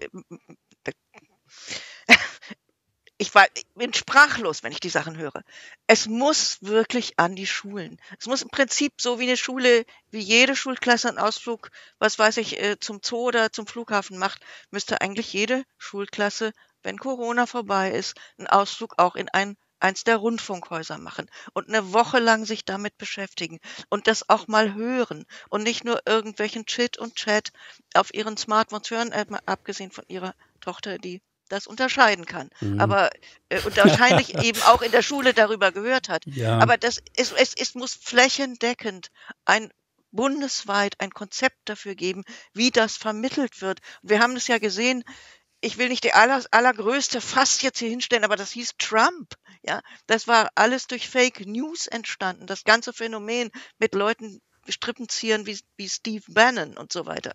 ich 3.17 3.33
war, 3.35 3.45
ich 3.55 3.65
bin 3.75 3.93
sprachlos, 3.93 4.63
wenn 4.63 4.73
ich 4.73 4.79
die 4.81 4.89
Sachen 4.89 5.17
höre. 5.17 5.43
Es 5.87 6.07
muss 6.07 6.57
wirklich 6.61 7.19
an 7.19 7.35
die 7.35 7.47
Schulen. 7.47 7.97
Es 8.19 8.27
muss 8.27 8.41
im 8.41 8.49
Prinzip 8.49 8.93
so 8.99 9.19
wie 9.19 9.27
eine 9.27 9.37
Schule, 9.37 9.85
wie 10.11 10.19
jede 10.19 10.55
Schulklasse 10.55 11.09
einen 11.09 11.19
Ausflug, 11.19 11.71
was 11.99 12.19
weiß 12.19 12.37
ich, 12.37 12.61
äh, 12.61 12.79
zum 12.79 12.99
Zoo 13.03 13.27
oder 13.27 13.51
zum 13.51 13.65
Flughafen 13.65 14.17
macht, 14.17 14.41
müsste 14.71 15.01
eigentlich 15.01 15.31
jede 15.31 15.63
Schulklasse 15.77 16.53
wenn 16.83 16.97
Corona 16.97 17.45
vorbei 17.45 17.91
ist, 17.91 18.15
einen 18.37 18.47
Ausflug 18.47 18.95
auch 18.97 19.15
in 19.15 19.29
ein 19.29 19.57
eins 19.79 20.03
der 20.03 20.17
Rundfunkhäuser 20.17 20.97
machen 20.97 21.29
und 21.53 21.69
eine 21.69 21.93
Woche 21.93 22.19
lang 22.19 22.45
sich 22.45 22.65
damit 22.65 22.97
beschäftigen 22.97 23.59
und 23.89 24.07
das 24.07 24.29
auch 24.29 24.47
mal 24.47 24.73
hören 24.73 25.25
und 25.49 25.63
nicht 25.63 25.85
nur 25.85 26.01
irgendwelchen 26.05 26.65
Chit 26.65 26.97
und 26.97 27.15
Chat 27.15 27.51
auf 27.93 28.13
ihren 28.13 28.37
Smartphones 28.37 28.91
hören, 28.91 29.11
äh, 29.11 29.25
abgesehen 29.45 29.91
von 29.91 30.03
ihrer 30.07 30.35
Tochter, 30.59 30.97
die 30.97 31.21
das 31.47 31.65
unterscheiden 31.65 32.25
kann, 32.25 32.49
mhm. 32.61 32.79
aber 32.79 33.09
äh, 33.49 33.59
und 33.61 33.75
wahrscheinlich 33.75 34.37
eben 34.43 34.61
auch 34.63 34.81
in 34.81 34.91
der 34.91 35.01
Schule 35.01 35.33
darüber 35.33 35.71
gehört 35.71 36.07
hat. 36.07 36.23
Ja. 36.25 36.59
Aber 36.59 36.77
das 36.77 37.01
es, 37.15 37.31
es, 37.31 37.53
es 37.55 37.73
muss 37.73 37.95
flächendeckend 37.95 39.09
ein 39.45 39.71
bundesweit 40.11 40.99
ein 40.99 41.11
Konzept 41.11 41.57
dafür 41.65 41.95
geben, 41.95 42.23
wie 42.53 42.71
das 42.71 42.97
vermittelt 42.97 43.61
wird. 43.61 43.79
Wir 44.01 44.19
haben 44.19 44.35
es 44.35 44.47
ja 44.47 44.57
gesehen, 44.57 45.03
ich 45.61 45.77
will 45.77 45.89
nicht 45.89 46.03
die 46.03 46.13
aller, 46.13 46.43
allergrößte 46.51 47.21
Fass 47.21 47.61
jetzt 47.61 47.79
hier 47.79 47.89
hinstellen, 47.89 48.23
aber 48.23 48.35
das 48.35 48.51
hieß 48.51 48.75
Trump. 48.77 49.35
Ja, 49.61 49.81
das 50.07 50.27
war 50.27 50.49
alles 50.55 50.87
durch 50.87 51.09
Fake 51.09 51.45
News 51.45 51.87
entstanden. 51.87 52.47
Das 52.47 52.63
ganze 52.63 52.93
Phänomen 52.93 53.51
mit 53.77 53.93
Leuten 53.93 54.41
Strippenziehern 54.67 55.45
wie, 55.45 55.59
wie 55.77 55.89
Steve 55.89 56.23
Bannon 56.27 56.77
und 56.77 56.93
so 56.93 57.05
weiter. 57.05 57.33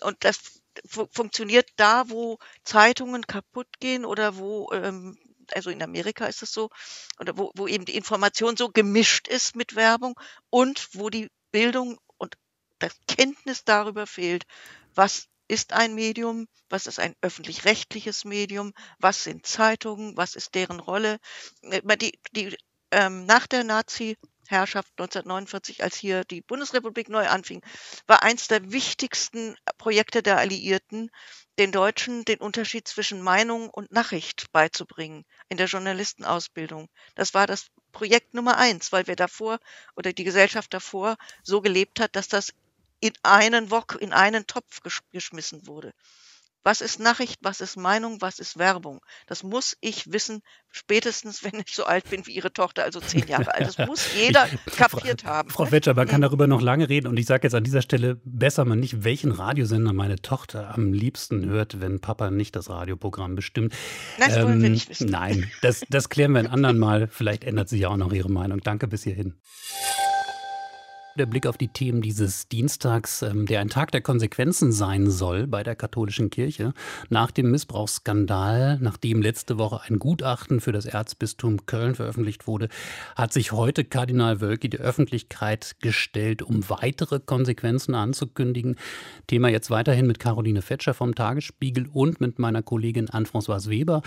Und 0.00 0.16
das 0.24 0.60
fu 0.86 1.06
funktioniert 1.10 1.68
da, 1.76 2.08
wo 2.08 2.38
Zeitungen 2.64 3.26
kaputt 3.26 3.68
gehen 3.80 4.04
oder 4.04 4.36
wo, 4.36 4.70
ähm, 4.72 5.16
also 5.52 5.70
in 5.70 5.82
Amerika 5.82 6.26
ist 6.26 6.42
es 6.42 6.52
so, 6.52 6.70
oder 7.18 7.36
wo, 7.38 7.52
wo 7.54 7.66
eben 7.66 7.84
die 7.84 7.96
Information 7.96 8.56
so 8.56 8.68
gemischt 8.68 9.28
ist 9.28 9.56
mit 9.56 9.76
Werbung 9.76 10.18
und 10.50 10.88
wo 10.92 11.10
die 11.10 11.30
Bildung 11.52 11.98
und 12.16 12.34
das 12.78 12.94
Kenntnis 13.06 13.64
darüber 13.64 14.06
fehlt, 14.06 14.44
was 14.94 15.28
ist 15.48 15.72
ein 15.72 15.94
Medium, 15.94 16.46
was 16.68 16.86
ist 16.86 16.98
ein 16.98 17.14
öffentlich-rechtliches 17.20 18.24
Medium, 18.24 18.72
was 18.98 19.24
sind 19.24 19.46
Zeitungen, 19.46 20.16
was 20.16 20.34
ist 20.36 20.54
deren 20.54 20.80
Rolle. 20.80 21.18
Äh, 21.62 21.96
die, 21.98 22.18
die, 22.32 22.56
ähm, 22.90 23.26
nach 23.26 23.46
der 23.46 23.64
Nazi-Herrschaft 23.64 24.92
1949, 24.98 25.82
als 25.82 25.96
hier 25.96 26.24
die 26.24 26.40
Bundesrepublik 26.40 27.08
neu 27.08 27.26
anfing, 27.26 27.62
war 28.06 28.22
eins 28.22 28.48
der 28.48 28.72
wichtigsten 28.72 29.56
Projekte 29.78 30.22
der 30.22 30.38
Alliierten, 30.38 31.10
den 31.58 31.72
Deutschen 31.72 32.24
den 32.24 32.38
Unterschied 32.38 32.88
zwischen 32.88 33.22
Meinung 33.22 33.70
und 33.70 33.92
Nachricht 33.92 34.50
beizubringen 34.52 35.24
in 35.48 35.56
der 35.56 35.66
Journalistenausbildung. 35.66 36.88
Das 37.14 37.34
war 37.34 37.46
das 37.46 37.66
Projekt 37.92 38.34
Nummer 38.34 38.56
eins, 38.56 38.92
weil 38.92 39.06
wir 39.06 39.16
davor 39.16 39.60
oder 39.96 40.12
die 40.12 40.24
Gesellschaft 40.24 40.74
davor 40.74 41.16
so 41.42 41.60
gelebt 41.60 42.00
hat, 42.00 42.16
dass 42.16 42.28
das 42.28 42.52
in 43.04 43.12
einen 43.22 43.70
Wok, 43.70 43.98
in 44.00 44.14
einen 44.14 44.46
Topf 44.46 44.80
gesch 44.80 45.00
geschmissen 45.12 45.66
wurde. 45.66 45.92
was 46.66 46.80
ist 46.80 46.98
Nachricht, 46.98 47.36
was 47.42 47.60
ist 47.60 47.76
Meinung, 47.76 48.22
was 48.22 48.38
ist 48.38 48.58
Werbung. 48.58 49.02
Das 49.26 49.42
muss 49.42 49.76
ich 49.82 50.10
wissen, 50.10 50.40
spätestens 50.70 51.44
wenn 51.44 51.62
ich 51.66 51.74
so 51.74 51.84
alt 51.84 52.08
bin 52.08 52.26
wie 52.26 52.30
Ihre 52.30 52.50
Tochter, 52.50 52.82
also 52.82 53.00
zehn 53.00 53.26
Jahre 53.26 53.52
alt. 53.52 53.66
Das 53.66 53.86
muss 53.86 54.06
jeder 54.16 54.48
ich, 54.66 54.72
kapiert 54.74 55.20
Frau, 55.20 55.28
haben. 55.28 55.50
Frau 55.50 55.70
Wetscher, 55.70 55.92
man 55.92 56.08
kann 56.08 56.22
darüber 56.22 56.46
noch 56.46 56.62
lange 56.62 56.88
reden 56.88 57.08
und 57.08 57.18
ich 57.18 57.26
sage 57.26 57.42
jetzt 57.42 57.54
an 57.54 57.64
dieser 57.64 57.82
Stelle 57.82 58.18
besser 58.24 58.64
mal 58.64 58.76
nicht, 58.76 59.04
welchen 59.04 59.32
Radiosender 59.32 59.92
meine 59.92 60.16
Tochter 60.16 60.74
am 60.74 60.94
liebsten 60.94 61.44
hört, 61.44 61.82
wenn 61.82 62.00
Papa 62.00 62.30
nicht 62.30 62.56
das 62.56 62.70
Radioprogramm 62.70 63.34
bestimmt. 63.34 63.74
Nein, 64.16 64.28
das 64.30 64.38
ähm, 64.38 64.44
wollen 64.44 64.60
wir 64.60 64.66
ähm, 64.68 64.72
nicht 64.72 64.88
wissen. 64.88 65.10
Nein, 65.10 65.52
das, 65.60 65.82
das 65.90 66.08
klären 66.08 66.32
wir 66.32 66.38
ein 66.38 66.46
anderen 66.46 66.78
Mal. 66.78 67.08
Vielleicht 67.08 67.44
ändert 67.44 67.68
sich 67.68 67.82
ja 67.82 67.90
auch 67.90 67.98
noch 67.98 68.14
Ihre 68.14 68.30
Meinung. 68.30 68.60
Danke 68.60 68.88
bis 68.88 69.02
hierhin. 69.02 69.34
Der 71.16 71.26
Blick 71.26 71.46
auf 71.46 71.56
die 71.56 71.68
Themen 71.68 72.02
dieses 72.02 72.48
Dienstags, 72.48 73.22
ähm, 73.22 73.46
der 73.46 73.60
ein 73.60 73.68
Tag 73.68 73.92
der 73.92 74.00
Konsequenzen 74.00 74.72
sein 74.72 75.08
soll 75.08 75.46
bei 75.46 75.62
der 75.62 75.76
katholischen 75.76 76.28
Kirche. 76.28 76.74
Nach 77.08 77.30
dem 77.30 77.52
Missbrauchsskandal, 77.52 78.78
nachdem 78.80 79.22
letzte 79.22 79.56
Woche 79.56 79.82
ein 79.86 80.00
Gutachten 80.00 80.60
für 80.60 80.72
das 80.72 80.86
Erzbistum 80.86 81.66
Köln 81.66 81.94
veröffentlicht 81.94 82.48
wurde, 82.48 82.68
hat 83.14 83.32
sich 83.32 83.52
heute 83.52 83.84
Kardinal 83.84 84.40
Wölki 84.40 84.68
die 84.68 84.80
Öffentlichkeit 84.80 85.76
gestellt, 85.80 86.42
um 86.42 86.68
weitere 86.68 87.20
Konsequenzen 87.20 87.94
anzukündigen. 87.94 88.74
Thema 89.28 89.48
jetzt 89.50 89.70
weiterhin 89.70 90.08
mit 90.08 90.18
Caroline 90.18 90.62
Fetscher 90.62 90.94
vom 90.94 91.14
Tagesspiegel 91.14 91.86
und 91.92 92.20
mit 92.20 92.40
meiner 92.40 92.64
Kollegin 92.64 93.08
Anne-Françoise 93.08 93.70
Weber. 93.70 94.02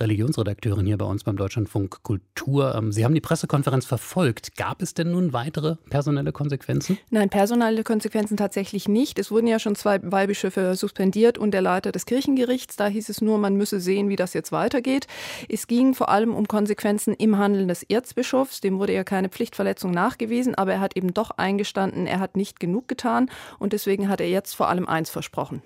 Religionsredakteurin 0.00 0.86
hier 0.86 0.98
bei 0.98 1.04
uns 1.04 1.24
beim 1.24 1.36
Deutschlandfunk 1.36 2.02
Kultur. 2.02 2.74
Ähm, 2.74 2.92
Sie 2.92 3.04
haben 3.04 3.14
die 3.14 3.20
Pressekonferenz 3.20 3.86
verfolgt. 3.86 4.56
Gab 4.56 4.82
es 4.82 4.94
denn 4.94 5.10
nun 5.10 5.32
weitere 5.32 5.76
personelle 5.90 6.32
Konsequenzen? 6.32 6.98
Nein, 7.10 7.28
personelle 7.28 7.84
Konsequenzen 7.84 8.36
tatsächlich 8.36 8.88
nicht. 8.88 9.18
Es 9.18 9.30
wurden 9.30 9.46
ja 9.46 9.58
schon 9.58 9.74
zwei 9.74 10.00
Weihbischöfe 10.02 10.74
suspendiert 10.74 11.38
und 11.38 11.52
der 11.52 11.62
Leiter 11.62 11.92
des 11.92 12.06
Kirchengerichts. 12.06 12.76
Da 12.76 12.86
hieß 12.86 13.08
es 13.08 13.20
nur, 13.20 13.38
man 13.38 13.56
müsse 13.56 13.80
sehen, 13.80 14.08
wie 14.08 14.16
das 14.16 14.34
jetzt 14.34 14.52
weitergeht. 14.52 15.06
Es 15.48 15.66
ging 15.66 15.94
vor 15.94 16.08
allem 16.08 16.34
um 16.34 16.48
Konsequenzen 16.48 17.14
im 17.14 17.38
Handeln 17.38 17.68
des 17.68 17.82
Erzbischofs. 17.82 18.60
Dem 18.60 18.78
wurde 18.78 18.94
ja 18.94 19.04
keine 19.04 19.28
Pflichtverletzung 19.28 19.90
nachgewiesen, 19.90 20.54
aber 20.54 20.74
er 20.74 20.80
hat 20.80 20.96
eben 20.96 21.14
doch 21.14 21.32
eingestanden, 21.32 22.06
er 22.06 22.20
hat 22.20 22.36
nicht 22.36 22.60
genug 22.60 22.88
getan 22.88 23.30
und 23.58 23.72
deswegen 23.72 24.08
hat 24.08 24.20
er 24.20 24.28
jetzt 24.28 24.54
vor 24.54 24.68
allem 24.68 24.86
eins 24.86 25.10
versprochen. 25.10 25.62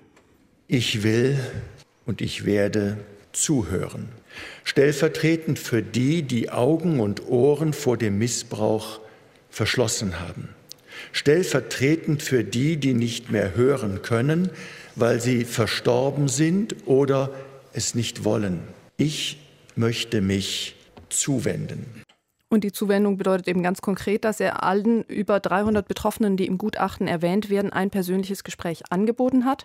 Ich 0.67 1.03
will 1.03 1.39
und 2.07 2.21
ich 2.21 2.45
werde 2.45 2.99
zuhören 3.33 4.09
stellvertretend 4.65 5.59
für 5.59 5.83
die, 5.83 6.23
die 6.23 6.51
Augen 6.51 7.01
und 7.01 7.27
Ohren 7.27 7.73
vor 7.73 7.97
dem 7.97 8.19
Missbrauch 8.19 9.01
verschlossen 9.51 10.21
haben, 10.21 10.49
stellvertretend 11.13 12.23
für 12.23 12.45
die, 12.45 12.77
die 12.77 12.95
nicht 12.95 13.31
mehr 13.31 13.55
hören 13.55 14.03
können, 14.03 14.51
weil 14.95 15.21
sie 15.21 15.45
verstorben 15.45 16.29
sind 16.29 16.77
oder 16.87 17.31
es 17.73 17.95
nicht 17.95 18.25
wollen. 18.25 18.61
Ich 18.97 19.39
möchte 19.75 20.21
mich 20.21 20.77
zuwenden. 21.09 22.02
Und 22.53 22.65
die 22.65 22.73
Zuwendung 22.73 23.17
bedeutet 23.17 23.49
eben 23.49 23.63
ganz 23.63 23.81
konkret, 23.81 24.27
dass 24.27 24.39
er 24.39 24.63
allen 24.63 25.05
über 25.05 25.41
300 25.41 25.89
Betroffenen, 25.89 26.37
die 26.37 26.47
im 26.47 26.59
Gutachten 26.59 27.09
erwähnt 27.09 27.49
werden, 27.49 27.73
ein 27.73 27.89
persönliches 27.89 28.45
Gespräch 28.45 28.83
angeboten 28.91 29.47
hat. 29.47 29.65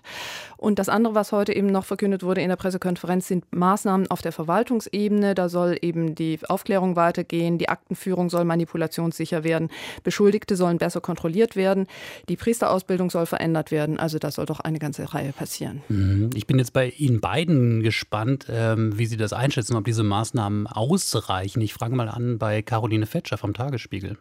Und 0.55 0.79
das 0.79 0.87
andere, 0.87 1.13
was 1.13 1.33
heute 1.33 1.53
eben 1.53 1.67
noch 1.67 1.83
verkündet 1.83 2.23
wurde 2.23 2.39
in 2.39 2.47
der 2.47 2.55
Pressekonferenz, 2.55 3.27
sind 3.27 3.43
Maßnahmen 3.53 4.09
auf 4.09 4.21
der 4.21 4.31
Verwaltungsebene. 4.31 5.35
Da 5.35 5.49
soll 5.49 5.77
eben 5.81 6.15
die 6.15 6.39
Aufklärung 6.47 6.95
weitergehen, 6.95 7.57
die 7.57 7.67
Aktenführung 7.67 8.29
soll 8.29 8.45
manipulationssicher 8.45 9.43
werden, 9.43 9.67
Beschuldigte 10.05 10.55
sollen 10.55 10.77
besser 10.77 11.01
kontrolliert 11.01 11.57
werden, 11.57 11.87
die 12.29 12.37
Priesterausbildung 12.37 13.09
soll 13.09 13.25
verändert 13.25 13.69
werden. 13.69 13.99
Also 13.99 14.17
da 14.17 14.31
soll 14.31 14.45
doch 14.45 14.61
eine 14.61 14.79
ganze 14.79 15.13
Reihe 15.13 15.33
passieren. 15.33 15.81
Mhm. 15.89 16.29
Ich 16.35 16.47
bin 16.47 16.57
jetzt 16.57 16.71
bei 16.71 16.87
Ihnen 16.97 17.19
beiden 17.19 17.83
gespannt, 17.83 18.45
ähm, 18.49 18.97
wie 18.97 19.07
Sie 19.07 19.17
das 19.17 19.33
einschätzen, 19.33 19.75
ob 19.75 19.83
diese 19.83 20.03
Maßnahmen 20.03 20.67
ausreichen. 20.67 21.59
Ich 21.59 21.73
frage 21.73 21.93
mal 21.93 22.07
an 22.07 22.37
bei 22.37 22.61
Karl 22.61 22.76
Caroline 22.77 23.07
Fetscher 23.07 23.39
vom 23.39 23.55
Tagesspiegel. 23.55 24.19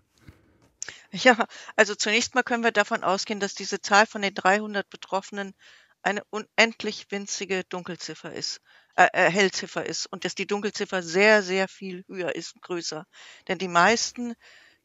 Ja, 1.13 1.47
also 1.77 1.95
zunächst 1.95 2.35
mal 2.35 2.43
können 2.43 2.65
wir 2.65 2.73
davon 2.73 3.05
ausgehen, 3.05 3.39
dass 3.39 3.55
diese 3.55 3.83
Zahl 3.83 4.07
von 4.07 4.23
den 4.23 4.33
300 4.33 4.89
Betroffenen 4.89 5.53
eine 6.01 6.23
unendlich 6.31 7.05
winzige 7.11 7.65
Dunkelziffer 7.65 8.33
ist, 8.33 8.63
äh, 8.95 9.09
äh, 9.13 9.31
Hellziffer 9.31 9.85
ist 9.85 10.07
und 10.07 10.25
dass 10.25 10.35
die 10.35 10.47
Dunkelziffer 10.47 11.03
sehr, 11.03 11.43
sehr 11.43 11.69
viel 11.69 12.03
höher 12.09 12.35
ist, 12.35 12.55
größer. 12.63 13.05
Denn 13.47 13.59
die 13.59 13.69
meisten 13.69 14.33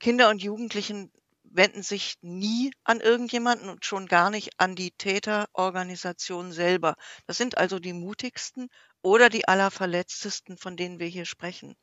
Kinder 0.01 0.29
und 0.29 0.43
Jugendlichen 0.43 1.09
wenden 1.43 1.81
sich 1.81 2.15
nie 2.21 2.73
an 2.83 2.99
irgendjemanden 2.99 3.69
und 3.69 3.85
schon 3.85 4.05
gar 4.07 4.31
nicht 4.31 4.59
an 4.59 4.75
die 4.75 4.91
Täterorganisation 4.91 6.51
selber. 6.51 6.95
Das 7.25 7.37
sind 7.37 7.57
also 7.57 7.79
die 7.79 7.93
mutigsten 7.93 8.67
oder 9.01 9.29
die 9.29 9.47
allerverletztesten, 9.47 10.57
von 10.57 10.75
denen 10.75 10.99
wir 10.99 11.07
hier 11.07 11.25
sprechen. 11.25 11.77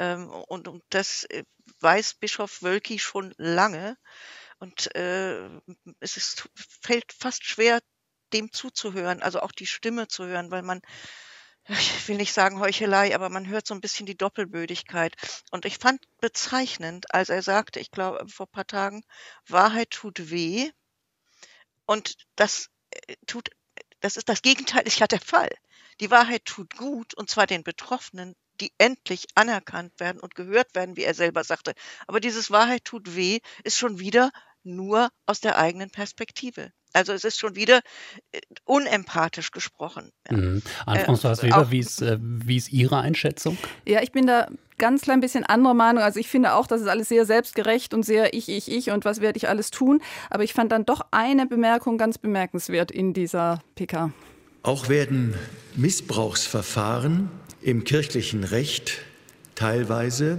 Ähm, 0.00 0.30
und, 0.30 0.66
und 0.66 0.82
das 0.88 1.24
äh, 1.24 1.44
weiß 1.80 2.14
Bischof 2.14 2.62
Wölki 2.62 2.98
schon 2.98 3.34
lange. 3.36 3.98
Und 4.58 4.94
äh, 4.94 5.46
es 6.00 6.16
ist, 6.16 6.48
fällt 6.54 7.12
fast 7.12 7.44
schwer, 7.44 7.80
dem 8.32 8.50
zuzuhören, 8.50 9.20
also 9.20 9.40
auch 9.40 9.52
die 9.52 9.66
Stimme 9.66 10.08
zu 10.08 10.24
hören, 10.24 10.50
weil 10.50 10.62
man, 10.62 10.80
ich 11.68 12.08
will 12.08 12.16
nicht 12.16 12.32
sagen 12.32 12.60
Heuchelei, 12.60 13.14
aber 13.14 13.28
man 13.28 13.46
hört 13.48 13.66
so 13.66 13.74
ein 13.74 13.82
bisschen 13.82 14.06
die 14.06 14.16
Doppelbödigkeit. 14.16 15.14
Und 15.50 15.66
ich 15.66 15.76
fand 15.76 16.00
bezeichnend, 16.18 17.12
als 17.12 17.28
er 17.28 17.42
sagte, 17.42 17.78
ich 17.78 17.90
glaube 17.90 18.26
vor 18.26 18.46
ein 18.46 18.52
paar 18.52 18.66
Tagen, 18.66 19.02
Wahrheit 19.48 19.90
tut 19.90 20.30
weh. 20.30 20.70
Und 21.84 22.16
das 22.36 22.70
äh, 22.90 23.16
tut, 23.26 23.50
das 24.00 24.16
ist 24.16 24.30
das 24.30 24.40
Gegenteil, 24.40 24.86
ist 24.86 24.98
ja 25.00 25.06
der 25.06 25.20
Fall. 25.20 25.50
Die 26.00 26.10
Wahrheit 26.10 26.46
tut 26.46 26.74
gut, 26.78 27.12
und 27.12 27.28
zwar 27.28 27.46
den 27.46 27.64
Betroffenen, 27.64 28.34
die 28.60 28.72
endlich 28.78 29.26
anerkannt 29.34 29.92
werden 29.98 30.20
und 30.20 30.34
gehört 30.34 30.74
werden, 30.74 30.96
wie 30.96 31.04
er 31.04 31.14
selber 31.14 31.44
sagte. 31.44 31.72
Aber 32.06 32.20
dieses 32.20 32.50
Wahrheit 32.50 32.84
tut 32.84 33.16
weh 33.16 33.40
ist 33.64 33.78
schon 33.78 33.98
wieder 33.98 34.30
nur 34.62 35.08
aus 35.26 35.40
der 35.40 35.58
eigenen 35.58 35.90
Perspektive. 35.90 36.72
Also 36.92 37.12
es 37.12 37.24
ist 37.24 37.38
schon 37.38 37.54
wieder 37.54 37.80
äh, 38.32 38.40
unempathisch 38.64 39.52
gesprochen. 39.52 40.10
Mhm. 40.28 40.62
Anne-Françoise 40.86 41.40
äh, 41.40 41.42
Weber, 41.44 41.70
wie 41.70 41.78
ist, 41.78 42.02
äh, 42.02 42.18
wie 42.20 42.56
ist 42.56 42.72
Ihre 42.72 42.98
Einschätzung? 42.98 43.56
Ja, 43.86 44.02
ich 44.02 44.12
bin 44.12 44.26
da 44.26 44.48
ganz 44.76 45.02
klein 45.02 45.20
bisschen 45.20 45.44
anderer 45.44 45.74
Meinung. 45.74 46.02
Also 46.02 46.18
ich 46.18 46.28
finde 46.28 46.54
auch, 46.54 46.66
das 46.66 46.80
ist 46.80 46.88
alles 46.88 47.08
sehr 47.08 47.26
selbstgerecht 47.26 47.94
und 47.94 48.02
sehr 48.02 48.34
ich, 48.34 48.48
ich, 48.48 48.70
ich 48.70 48.90
und 48.90 49.04
was 49.04 49.20
werde 49.20 49.36
ich 49.36 49.48
alles 49.48 49.70
tun. 49.70 50.02
Aber 50.30 50.42
ich 50.42 50.52
fand 50.52 50.72
dann 50.72 50.84
doch 50.84 51.02
eine 51.12 51.46
Bemerkung 51.46 51.96
ganz 51.96 52.18
bemerkenswert 52.18 52.90
in 52.90 53.12
dieser 53.12 53.62
PK. 53.76 54.12
Auch 54.62 54.88
werden 54.88 55.34
Missbrauchsverfahren 55.76 57.30
im 57.62 57.84
kirchlichen 57.84 58.44
Recht 58.44 58.98
teilweise 59.54 60.38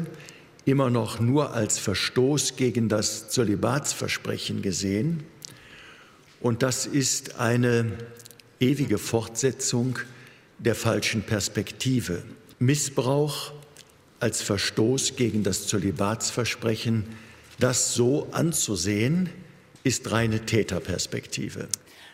immer 0.66 0.90
noch 0.90 1.20
nur 1.20 1.54
als 1.54 1.78
Verstoß 1.80 2.56
gegen 2.56 2.90
das 2.90 3.30
Zölibatsversprechen 3.30 4.62
gesehen. 4.62 5.24
Und 6.40 6.64
das 6.64 6.86
ist 6.86 7.40
eine 7.40 7.92
ewige 8.60 8.98
Fortsetzung 8.98 10.00
der 10.60 10.76
falschen 10.76 11.24
Perspektive. 11.24 12.24
Missbrauch 12.60 13.54
als 14.20 14.42
Verstoß 14.42 15.16
gegen 15.16 15.44
das 15.44 15.68
Zölibatsversprechen, 15.68 17.06
das 17.60 17.94
so 17.94 18.28
anzusehen, 18.32 19.30
ist 19.84 20.12
reine 20.12 20.46
Täterperspektive. 20.46 21.68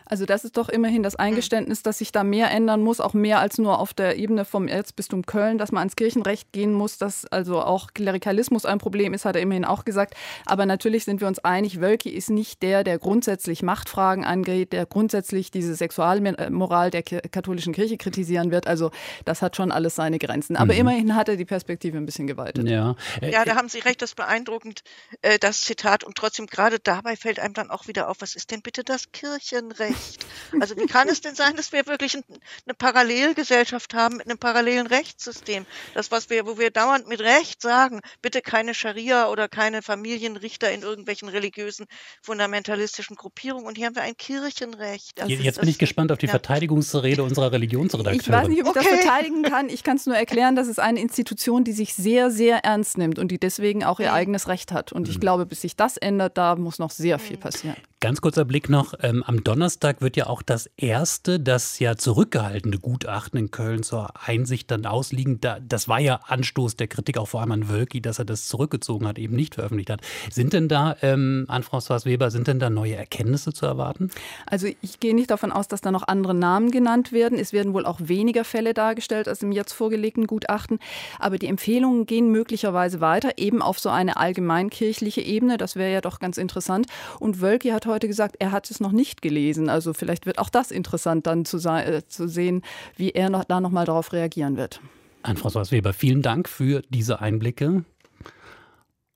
Also 0.09 0.25
das 0.25 0.43
ist 0.43 0.57
doch 0.57 0.69
immerhin 0.69 1.03
das 1.03 1.15
Eingeständnis, 1.15 1.83
dass 1.83 1.99
sich 1.99 2.11
da 2.11 2.23
mehr 2.23 2.51
ändern 2.51 2.81
muss, 2.81 2.99
auch 2.99 3.13
mehr 3.13 3.39
als 3.39 3.57
nur 3.57 3.79
auf 3.79 3.93
der 3.93 4.17
Ebene 4.17 4.45
vom 4.45 4.67
Erzbistum 4.67 5.25
Köln, 5.25 5.57
dass 5.57 5.71
man 5.71 5.81
ans 5.81 5.95
Kirchenrecht 5.95 6.51
gehen 6.51 6.73
muss, 6.73 6.97
dass 6.97 7.25
also 7.25 7.61
auch 7.61 7.93
Klerikalismus 7.93 8.65
ein 8.65 8.77
Problem 8.77 9.13
ist, 9.13 9.25
hat 9.25 9.35
er 9.35 9.41
immerhin 9.41 9.65
auch 9.65 9.85
gesagt. 9.85 10.15
Aber 10.45 10.65
natürlich 10.65 11.05
sind 11.05 11.21
wir 11.21 11.27
uns 11.27 11.39
einig, 11.39 11.81
Wölki 11.81 12.09
ist 12.09 12.29
nicht 12.29 12.61
der, 12.61 12.83
der 12.83 12.99
grundsätzlich 12.99 13.63
Machtfragen 13.63 14.23
angeht, 14.23 14.73
der 14.73 14.85
grundsätzlich 14.85 15.51
diese 15.51 15.75
Sexualmoral 15.75 16.91
der 16.91 17.03
katholischen 17.03 17.73
Kirche 17.73 17.97
kritisieren 17.97 18.51
wird. 18.51 18.67
Also 18.67 18.91
das 19.25 19.41
hat 19.41 19.55
schon 19.55 19.71
alles 19.71 19.95
seine 19.95 20.19
Grenzen. 20.19 20.55
Aber 20.55 20.73
mhm. 20.73 20.79
immerhin 20.79 21.15
hat 21.15 21.29
er 21.29 21.35
die 21.35 21.45
Perspektive 21.45 21.97
ein 21.97 22.05
bisschen 22.05 22.27
geweitet. 22.27 22.67
Ja, 22.67 22.95
ja 23.21 23.43
da 23.43 23.55
haben 23.55 23.69
Sie 23.69 23.79
recht, 23.79 24.01
das 24.01 24.11
ist 24.11 24.15
beeindruckend, 24.15 24.83
äh, 25.21 25.37
das 25.39 25.61
Zitat. 25.61 26.03
Und 26.03 26.15
trotzdem, 26.15 26.47
gerade 26.47 26.79
dabei 26.79 27.15
fällt 27.15 27.39
einem 27.39 27.53
dann 27.53 27.69
auch 27.69 27.87
wieder 27.87 28.09
auf, 28.09 28.17
was 28.19 28.35
ist 28.35 28.51
denn 28.51 28.61
bitte 28.61 28.83
das 28.83 29.11
Kirchenrecht? 29.11 29.96
Recht. 29.97 30.27
Also 30.59 30.75
wie 30.77 30.85
kann 30.85 31.09
es 31.09 31.21
denn 31.21 31.35
sein, 31.35 31.55
dass 31.55 31.71
wir 31.71 31.85
wirklich 31.87 32.15
eine 32.15 32.73
Parallelgesellschaft 32.77 33.93
haben 33.93 34.17
mit 34.17 34.27
einem 34.27 34.37
parallelen 34.37 34.87
Rechtssystem? 34.87 35.65
Das, 35.93 36.11
was 36.11 36.29
wir, 36.29 36.45
wo 36.45 36.57
wir 36.57 36.71
dauernd 36.71 37.07
mit 37.07 37.19
Recht 37.19 37.61
sagen, 37.61 38.01
bitte 38.21 38.41
keine 38.41 38.73
Scharia 38.73 39.29
oder 39.29 39.47
keine 39.47 39.81
Familienrichter 39.81 40.71
in 40.71 40.81
irgendwelchen 40.81 41.29
religiösen, 41.29 41.85
fundamentalistischen 42.21 43.15
Gruppierungen. 43.15 43.67
Und 43.67 43.77
hier 43.77 43.87
haben 43.87 43.95
wir 43.95 44.03
ein 44.03 44.17
Kirchenrecht. 44.17 45.13
Das 45.15 45.29
Jetzt 45.29 45.59
bin 45.59 45.69
ich 45.69 45.79
gespannt 45.79 46.11
auf 46.11 46.17
die 46.17 46.27
ja. 46.27 46.31
Verteidigungsrede 46.31 47.23
unserer 47.23 47.51
Religionsredakteurin. 47.51 48.19
Ich 48.19 48.29
weiß 48.29 48.47
nicht, 48.47 48.61
ob 48.65 48.75
ich 48.75 48.81
okay. 48.81 48.89
das 48.89 48.99
verteidigen 48.99 49.43
kann. 49.43 49.69
Ich 49.69 49.83
kann 49.83 49.97
es 49.97 50.05
nur 50.05 50.15
erklären, 50.15 50.55
dass 50.55 50.67
es 50.67 50.79
eine 50.79 50.99
Institution, 50.99 51.63
die 51.63 51.73
sich 51.73 51.93
sehr, 51.93 52.31
sehr 52.31 52.63
ernst 52.63 52.97
nimmt 52.97 53.19
und 53.19 53.29
die 53.29 53.39
deswegen 53.39 53.83
auch 53.83 53.99
ihr 53.99 54.13
eigenes 54.13 54.47
Recht 54.47 54.71
hat. 54.71 54.91
Und 54.91 55.09
ich 55.09 55.15
mhm. 55.15 55.21
glaube, 55.21 55.45
bis 55.45 55.61
sich 55.61 55.75
das 55.75 55.97
ändert, 55.97 56.37
da 56.37 56.55
muss 56.55 56.79
noch 56.79 56.91
sehr 56.91 57.19
viel 57.19 57.37
passieren. 57.37 57.77
Ganz 57.99 58.21
kurzer 58.21 58.45
Blick 58.45 58.69
noch. 58.69 58.93
Ähm, 59.01 59.23
am 59.25 59.43
Donnerstag 59.43 60.01
wird 60.01 60.15
ja 60.17 60.27
auch 60.27 60.43
das 60.43 60.69
erste, 60.77 61.39
das 61.39 61.79
ja 61.79 61.95
zurückgehaltene 61.95 62.77
Gutachten 62.77 63.39
in 63.39 63.49
Köln 63.49 63.81
zur 63.81 64.11
Einsicht 64.23 64.69
dann 64.69 64.85
ausliegen. 64.85 65.41
Da, 65.41 65.57
das 65.59 65.87
war 65.87 65.99
ja 65.99 66.19
Anstoß 66.27 66.75
der 66.75 66.85
Kritik 66.85 67.17
auch 67.17 67.27
vor 67.27 67.41
allem 67.41 67.53
an 67.53 67.69
Wölki, 67.69 67.99
dass 67.99 68.19
er 68.19 68.25
das 68.25 68.47
zurückgezogen 68.47 69.07
hat, 69.07 69.17
eben 69.17 69.35
nicht 69.35 69.55
veröffentlicht 69.55 69.89
hat. 69.89 70.01
Sind 70.29 70.53
denn 70.53 70.67
da, 70.67 70.95
ähm, 71.01 71.45
an 71.47 71.63
François 71.63 72.05
Weber, 72.05 72.29
sind 72.29 72.45
denn 72.45 72.59
da 72.59 72.69
neue 72.69 72.95
Erkenntnisse 72.95 73.51
zu 73.51 73.65
erwarten? 73.65 74.11
Also 74.45 74.67
ich 74.83 74.99
gehe 74.99 75.15
nicht 75.15 75.31
davon 75.31 75.51
aus, 75.51 75.67
dass 75.67 75.81
da 75.81 75.91
noch 75.91 76.07
andere 76.07 76.35
Namen 76.35 76.69
genannt 76.69 77.11
werden. 77.11 77.39
Es 77.39 77.51
werden 77.51 77.73
wohl 77.73 77.87
auch 77.87 77.99
weniger 77.99 78.43
Fälle 78.43 78.75
dargestellt 78.75 79.27
als 79.27 79.41
im 79.41 79.51
jetzt 79.51 79.73
vorgelegten 79.73 80.27
Gutachten. 80.27 80.77
Aber 81.17 81.39
die 81.39 81.47
Empfehlungen 81.47 82.05
gehen 82.05 82.31
möglicherweise 82.31 83.01
weiter, 83.01 83.39
eben 83.39 83.63
auf 83.63 83.79
so 83.79 83.89
eine 83.89 84.17
allgemeinkirchliche 84.17 85.21
Ebene. 85.21 85.57
Das 85.57 85.75
wäre 85.75 85.91
ja 85.91 86.01
doch 86.01 86.19
ganz 86.19 86.37
interessant. 86.37 86.85
Und 87.19 87.41
Wölki 87.41 87.69
hat 87.69 87.86
heute 87.87 88.07
gesagt, 88.07 88.35
er 88.39 88.51
hat 88.51 88.69
es 88.69 88.79
noch 88.79 88.91
nicht 88.91 89.21
gelesen. 89.21 89.69
Also 89.69 89.93
vielleicht 89.93 90.25
wird 90.25 90.39
auch 90.39 90.49
das 90.49 90.71
interessant 90.71 91.27
dann 91.27 91.45
zu, 91.45 91.57
äh, 91.57 92.01
zu 92.07 92.27
sehen, 92.27 92.61
wie 92.95 93.11
er 93.11 93.29
noch, 93.29 93.43
da 93.43 93.59
nochmal 93.59 93.85
darauf 93.85 94.13
reagieren 94.13 94.57
wird. 94.57 94.81
An 95.23 95.37
François 95.37 95.71
Weber, 95.71 95.93
vielen 95.93 96.21
Dank 96.21 96.47
für 96.47 96.83
diese 96.89 97.19
Einblicke. 97.19 97.83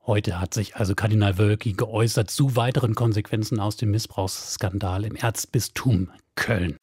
Heute 0.05 0.39
hat 0.39 0.53
sich 0.53 0.75
also 0.75 0.95
Kardinal 0.95 1.37
Wölki 1.37 1.73
geäußert 1.73 2.31
zu 2.31 2.55
weiteren 2.55 2.95
Konsequenzen 2.95 3.59
aus 3.59 3.77
dem 3.77 3.91
Missbrauchsskandal 3.91 5.05
im 5.05 5.15
Erzbistum 5.15 6.09
Köln. 6.35 6.77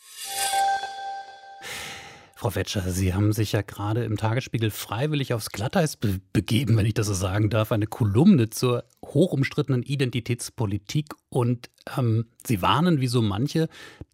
Frau 2.39 2.55
Wetscher, 2.55 2.89
Sie 2.93 3.15
haben 3.15 3.33
sich 3.33 3.51
ja 3.51 3.63
gerade 3.63 4.05
im 4.05 4.17
Tagesspiegel 4.17 4.71
freiwillig 4.71 5.35
aufs 5.35 5.51
Glatteis 5.51 5.97
be 5.97 6.21
begeben, 6.33 6.77
wenn 6.77 6.87
ich 6.87 6.95
das 6.95 7.09
so 7.09 7.13
sagen 7.13 7.51
darf, 7.51 7.73
eine 7.73 7.89
Kolumne 7.89 8.49
zur 8.49 8.85
hochumstrittenen 9.05 9.83
Identitätspolitik 9.83 11.07
und 11.31 11.69
ähm, 11.97 12.29
Sie 12.47 12.63
warnen 12.63 13.01
wie 13.01 13.09
so 13.09 13.23
manche 13.23 13.69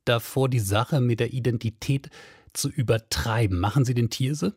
davor, 0.06 0.48
die 0.48 0.58
Sache 0.58 1.02
mit 1.02 1.20
der 1.20 1.34
Identität 1.34 2.08
zu 2.54 2.70
übertreiben. 2.70 3.60
Machen 3.60 3.84
Sie 3.84 3.92
den 3.92 4.08
Thierse? 4.08 4.56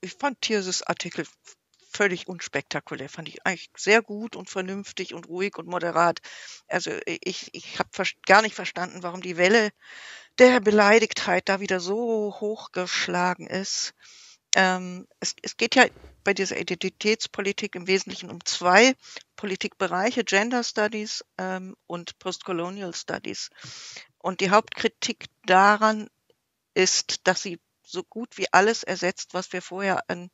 Ich 0.00 0.14
fand 0.14 0.40
Thierses 0.40 0.82
Artikel 0.82 1.26
völlig 1.90 2.28
unspektakulär. 2.28 3.08
Fand 3.08 3.28
ich 3.28 3.44
eigentlich 3.46 3.70
sehr 3.76 4.02
gut 4.02 4.36
und 4.36 4.48
vernünftig 4.48 5.14
und 5.14 5.28
ruhig 5.28 5.58
und 5.58 5.68
moderat. 5.68 6.20
Also 6.68 6.92
ich, 7.06 7.50
ich 7.52 7.78
habe 7.78 7.90
gar 8.26 8.42
nicht 8.42 8.54
verstanden, 8.54 9.02
warum 9.02 9.20
die 9.20 9.36
Welle 9.36 9.70
der 10.38 10.60
Beleidigtheit 10.60 11.48
da 11.48 11.60
wieder 11.60 11.80
so 11.80 12.34
hochgeschlagen 12.40 13.46
ist. 13.46 13.94
Ähm, 14.56 15.06
es, 15.20 15.34
es 15.42 15.56
geht 15.56 15.76
ja 15.76 15.86
bei 16.24 16.34
dieser 16.34 16.58
Identitätspolitik 16.58 17.74
im 17.74 17.86
Wesentlichen 17.86 18.30
um 18.30 18.44
zwei 18.44 18.94
Politikbereiche, 19.36 20.24
Gender 20.24 20.64
Studies 20.64 21.24
ähm, 21.38 21.76
und 21.86 22.18
Postcolonial 22.18 22.94
Studies. 22.94 23.50
Und 24.18 24.40
die 24.40 24.50
Hauptkritik 24.50 25.26
daran 25.44 26.08
ist, 26.74 27.26
dass 27.26 27.42
sie 27.42 27.60
so 27.82 28.02
gut 28.04 28.38
wie 28.38 28.52
alles 28.52 28.82
ersetzt, 28.82 29.34
was 29.34 29.52
wir 29.52 29.62
vorher 29.62 30.08
an 30.08 30.30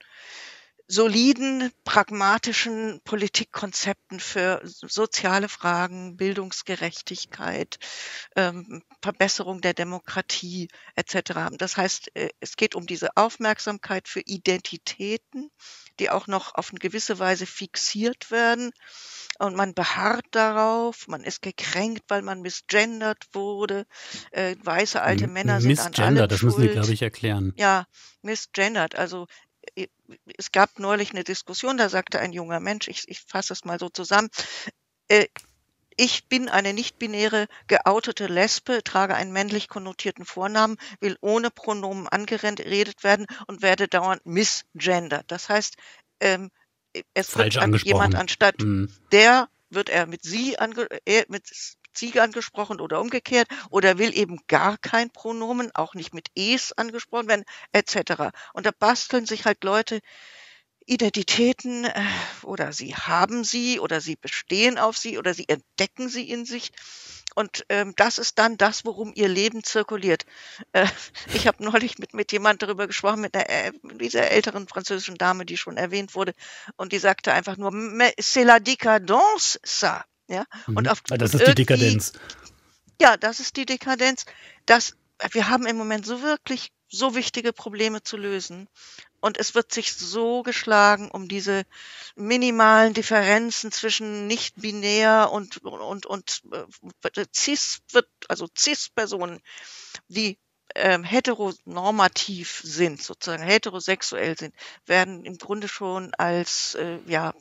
soliden, 0.88 1.72
pragmatischen 1.84 3.00
Politikkonzepten 3.04 4.20
für 4.20 4.60
soziale 4.62 5.48
Fragen, 5.48 6.16
Bildungsgerechtigkeit, 6.16 7.78
ähm, 8.36 8.82
Verbesserung 9.02 9.60
der 9.60 9.74
Demokratie 9.74 10.68
etc. 10.94 11.34
haben. 11.34 11.58
Das 11.58 11.76
heißt, 11.76 12.14
äh, 12.14 12.28
es 12.40 12.56
geht 12.56 12.74
um 12.76 12.86
diese 12.86 13.16
Aufmerksamkeit 13.16 14.06
für 14.08 14.20
Identitäten, 14.20 15.50
die 15.98 16.10
auch 16.10 16.28
noch 16.28 16.54
auf 16.54 16.70
eine 16.70 16.78
gewisse 16.78 17.18
Weise 17.18 17.46
fixiert 17.46 18.30
werden. 18.30 18.70
Und 19.38 19.54
man 19.54 19.74
beharrt 19.74 20.26
darauf, 20.30 21.08
man 21.08 21.22
ist 21.22 21.42
gekränkt, 21.42 22.04
weil 22.08 22.22
man 22.22 22.40
misgendert 22.42 23.24
wurde. 23.32 23.86
Äh, 24.30 24.56
weiße 24.62 25.02
alte 25.02 25.26
Männer 25.26 25.60
sind 25.60 25.78
an 25.78 25.94
allem 25.94 26.28
das 26.28 26.42
müssen 26.42 26.60
Sie, 26.60 26.68
glaube 26.68 26.92
ich, 26.92 27.02
erklären. 27.02 27.52
Ja, 27.56 27.86
misgendert. 28.22 28.94
Also 28.94 29.26
es 30.38 30.52
gab 30.52 30.78
neulich 30.78 31.10
eine 31.10 31.24
Diskussion, 31.24 31.76
da 31.76 31.88
sagte 31.88 32.18
ein 32.18 32.32
junger 32.32 32.60
Mensch, 32.60 32.88
ich, 32.88 33.04
ich 33.08 33.20
fasse 33.20 33.52
es 33.52 33.64
mal 33.64 33.78
so 33.78 33.88
zusammen, 33.88 34.30
äh, 35.08 35.26
ich 35.98 36.28
bin 36.28 36.48
eine 36.48 36.74
nicht-binäre 36.74 37.46
geoutete 37.68 38.26
Lesbe, 38.26 38.82
trage 38.84 39.14
einen 39.14 39.32
männlich 39.32 39.68
konnotierten 39.68 40.26
Vornamen, 40.26 40.76
will 41.00 41.16
ohne 41.22 41.50
Pronomen 41.50 42.06
angeredet 42.06 43.02
werden 43.02 43.26
und 43.46 43.62
werde 43.62 43.88
dauernd 43.88 44.26
misgendert. 44.26 45.24
Das 45.28 45.48
heißt, 45.48 45.76
ähm, 46.20 46.50
es 47.14 47.30
Falsch 47.30 47.56
wird 47.56 47.82
jemand 47.84 48.14
anstatt 48.14 48.60
hm. 48.60 48.90
der 49.12 49.48
wird 49.70 49.88
er 49.88 50.06
mit 50.06 50.22
sie 50.22 50.58
ange 50.58 50.86
äh, 51.06 51.24
mit 51.28 51.46
sie 51.96 52.18
angesprochen 52.20 52.80
oder 52.80 53.00
umgekehrt 53.00 53.48
oder 53.70 53.98
will 53.98 54.16
eben 54.16 54.38
gar 54.48 54.78
kein 54.78 55.10
Pronomen, 55.10 55.70
auch 55.74 55.94
nicht 55.94 56.14
mit 56.14 56.28
es 56.34 56.72
angesprochen 56.72 57.28
werden, 57.28 57.44
etc. 57.72 58.32
Und 58.52 58.66
da 58.66 58.70
basteln 58.78 59.26
sich 59.26 59.44
halt 59.44 59.64
Leute 59.64 60.00
Identitäten 60.86 61.84
äh, 61.84 62.04
oder 62.42 62.72
sie 62.72 62.94
haben 62.94 63.42
sie 63.42 63.80
oder 63.80 64.00
sie 64.00 64.16
bestehen 64.16 64.78
auf 64.78 64.96
sie 64.96 65.18
oder 65.18 65.34
sie 65.34 65.48
entdecken 65.48 66.08
sie 66.08 66.30
in 66.30 66.44
sich. 66.44 66.70
Und 67.34 67.66
ähm, 67.68 67.92
das 67.96 68.18
ist 68.18 68.38
dann 68.38 68.56
das, 68.56 68.84
worum 68.84 69.12
ihr 69.14 69.28
Leben 69.28 69.64
zirkuliert. 69.64 70.24
Äh, 70.72 70.86
ich 71.34 71.46
habe 71.46 71.62
neulich 71.62 71.98
mit, 71.98 72.14
mit 72.14 72.32
jemand 72.32 72.62
darüber 72.62 72.86
gesprochen, 72.86 73.20
mit 73.20 73.34
einer, 73.34 73.50
äh, 73.50 73.72
dieser 74.00 74.30
älteren 74.30 74.68
französischen 74.68 75.16
Dame, 75.16 75.44
die 75.44 75.56
schon 75.56 75.76
erwähnt 75.76 76.14
wurde, 76.14 76.34
und 76.76 76.92
die 76.92 76.98
sagte 76.98 77.32
einfach 77.32 77.56
nur, 77.56 77.72
c'est 77.72 78.44
la 78.44 78.58
décadence, 78.58 79.58
ça. 79.64 80.04
Ja? 80.28 80.44
Mhm. 80.66 80.76
Und 80.76 80.88
auf, 80.88 81.02
das 81.02 81.34
ist 81.34 81.46
die 81.46 81.54
Dekadenz. 81.54 82.12
Ja, 83.00 83.16
das 83.16 83.40
ist 83.40 83.56
die 83.56 83.66
Dekadenz. 83.66 84.24
Das, 84.64 84.96
wir 85.32 85.48
haben 85.48 85.66
im 85.66 85.76
Moment 85.76 86.06
so 86.06 86.22
wirklich 86.22 86.72
so 86.88 87.14
wichtige 87.14 87.52
Probleme 87.52 88.02
zu 88.02 88.16
lösen. 88.16 88.68
Und 89.20 89.38
es 89.38 89.54
wird 89.54 89.72
sich 89.72 89.92
so 89.94 90.42
geschlagen 90.42 91.10
um 91.10 91.26
diese 91.26 91.64
minimalen 92.14 92.94
Differenzen 92.94 93.72
zwischen 93.72 94.26
nicht-binär 94.26 95.30
und, 95.32 95.58
und, 95.64 96.06
und 96.06 96.42
äh, 96.52 97.24
cis, 97.34 97.80
wird, 97.90 98.08
also 98.28 98.46
cis-Personen, 98.56 99.40
die 100.08 100.38
ähm, 100.74 101.02
heteronormativ 101.02 102.60
sind, 102.62 103.02
sozusagen 103.02 103.42
heterosexuell 103.42 104.36
sind, 104.38 104.54
werden 104.84 105.24
im 105.24 105.38
Grunde 105.38 105.68
schon 105.68 106.12
als 106.14 106.74
äh, 106.74 106.98
ja 107.06 107.34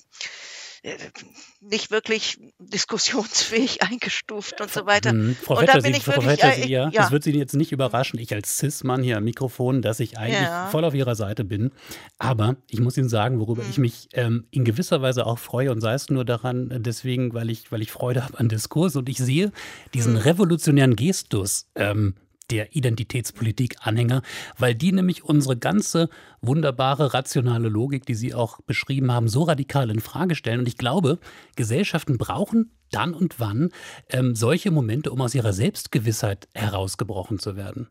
nicht 1.62 1.92
wirklich 1.92 2.40
diskussionsfähig 2.60 3.82
eingestuft 3.82 4.62
und 4.62 4.72
so 4.72 4.86
weiter. 4.86 5.14
Mhm. 5.14 5.36
Frau 5.42 5.56
Vetter, 5.56 5.82
Sie, 5.82 5.94
Frau 5.94 6.22
Vetter, 6.22 6.52
Sie, 6.54 6.70
ja, 6.70 6.90
ja, 6.90 7.02
das 7.02 7.12
wird 7.12 7.24
Sie 7.24 7.32
jetzt 7.32 7.56
nicht 7.56 7.72
überraschen, 7.72 8.20
ich 8.20 8.34
als 8.34 8.58
Cis-Mann 8.58 9.04
hier 9.04 9.18
am 9.18 9.24
Mikrofon, 9.24 9.82
dass 9.82 10.00
ich 10.00 10.18
eigentlich 10.18 10.42
ja. 10.42 10.68
voll 10.68 10.86
auf 10.86 10.94
Ihrer 10.94 11.16
Seite 11.16 11.44
bin. 11.44 11.72
Aber 12.18 12.56
ich 12.70 12.80
muss 12.80 12.98
Ihnen 12.98 13.10
sagen, 13.10 13.40
worüber 13.40 13.64
mhm. 13.64 13.70
ich 13.70 13.78
mich 13.78 14.10
ähm, 14.14 14.46
in 14.52 14.64
gewisser 14.66 15.02
Weise 15.02 15.26
auch 15.26 15.40
freue 15.40 15.72
und 15.72 15.82
sei 15.82 15.94
es 15.94 16.10
nur 16.10 16.26
daran, 16.26 16.72
äh, 16.72 16.80
deswegen, 16.80 17.34
weil 17.34 17.50
ich, 17.50 17.72
weil 17.72 17.82
ich 17.82 17.92
Freude 17.92 18.24
habe 18.24 18.40
an 18.40 18.50
Diskurs 18.50 18.96
und 18.96 19.10
ich 19.10 19.18
sehe 19.18 19.52
diesen 19.94 20.14
mhm. 20.14 20.20
revolutionären 20.20 20.96
Gestus 20.96 21.68
ähm, 21.76 22.16
der 22.52 22.76
Identitätspolitik-Anhänger, 22.76 24.22
weil 24.58 24.76
die 24.76 24.92
nämlich 24.92 25.24
unsere 25.24 25.58
ganze 25.58 26.10
wunderbare 26.42 27.14
rationale 27.14 27.70
Logik, 27.70 28.06
die 28.06 28.16
Sie 28.16 28.34
auch 28.34 28.60
beschrieben 28.62 29.12
haben, 29.12 29.28
so 29.28 29.44
radikal 29.44 29.90
in 29.90 30.00
Frage 30.00 30.36
stellen. 30.36 30.60
Und 30.60 30.68
ich 30.68 30.78
glaube, 30.78 31.20
Gesellschaften 31.56 32.18
brauchen 32.18 32.72
dann 32.92 33.14
und 33.14 33.40
wann 33.40 33.70
ähm, 34.10 34.36
solche 34.36 34.72
Momente, 34.72 35.12
um 35.12 35.22
aus 35.22 35.36
ihrer 35.36 35.54
Selbstgewissheit 35.54 36.48
herausgebrochen 36.54 37.40
zu 37.40 37.56
werden. 37.56 37.90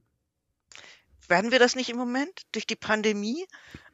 Werden 1.28 1.52
wir 1.52 1.58
das 1.58 1.74
nicht 1.74 1.88
im 1.88 1.96
Moment 1.96 2.30
durch 2.52 2.66
die 2.66 2.76
Pandemie, 2.76 3.44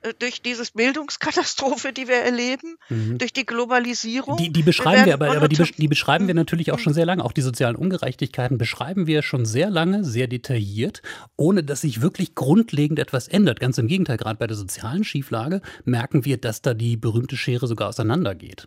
äh, 0.03 0.13
durch 0.19 0.43
diese 0.43 0.65
Bildungskatastrophe, 0.75 1.93
die 1.93 2.09
wir 2.09 2.17
erleben, 2.17 2.77
mhm. 2.89 3.19
durch 3.19 3.33
die 3.33 3.47
Globalisierung? 3.47 4.37
Die, 4.37 4.51
die 4.51 4.63
beschreiben 4.63 5.01
wir, 5.01 5.07
wir 5.07 5.15
aber, 5.15 5.37
aber 5.37 5.49
die, 5.49 5.63
die, 5.63 5.89
beschreiben 5.89 6.27
wir 6.27 6.35
natürlich 6.35 6.73
auch 6.73 6.79
schon 6.79 6.95
sehr 6.95 7.07
lange. 7.07 7.25
Auch 7.25 7.33
die 7.33 7.43
sozialen 7.43 7.77
Ungerechtigkeiten 7.77 8.59
beschreiben 8.59 9.07
wir 9.07 9.23
schon 9.23 9.45
sehr 9.45 9.71
lange, 9.71 10.05
sehr 10.05 10.27
detailliert, 10.27 11.03
ohne 11.37 11.63
dass 11.63 11.83
sich 11.83 12.03
wirklich 12.03 12.35
grundlegend 12.35 12.99
etwas 12.99 13.29
ändert. 13.29 13.61
Ganz 13.61 13.79
im 13.79 13.87
Gegenteil, 13.87 14.17
gerade 14.17 14.39
bei 14.39 14.47
der 14.47 14.57
sozialen 14.57 15.05
Schieflage 15.05 15.61
merken 15.85 16.25
wir, 16.25 16.37
dass 16.37 16.63
da 16.63 16.75
die 16.75 16.97
berühmte 16.97 17.37
Schere 17.37 17.67
sogar 17.67 17.89
auseinandergeht. 17.89 18.67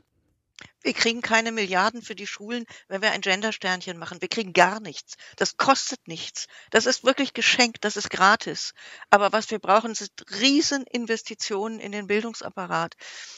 Wir 0.83 0.93
kriegen 0.93 1.21
keine 1.21 1.51
Milliarden 1.51 2.01
für 2.01 2.13
die 2.13 2.27
Schulen, 2.27 2.65
wenn 2.87 3.01
wir 3.01 3.11
ein 3.11 3.21
Gendersternchen 3.21 3.97
machen. 3.97 4.21
Wir 4.21 4.27
kriegen 4.27 4.53
gar 4.53 4.79
nichts. 4.79 5.15
Das 5.37 5.57
kostet 5.57 6.07
nichts. 6.07 6.47
Das 6.71 6.85
ist 6.85 7.03
wirklich 7.03 7.33
geschenkt. 7.33 7.85
Das 7.85 7.97
ist 7.97 8.09
gratis. 8.09 8.73
Aber 9.09 9.31
was 9.31 9.49
wir 9.49 9.59
brauchen, 9.59 9.95
sind 9.95 10.11
Rieseninvestitionen 10.39 11.79
in 11.79 11.93
den 11.93 12.07
Bildungsapparat. 12.07 12.95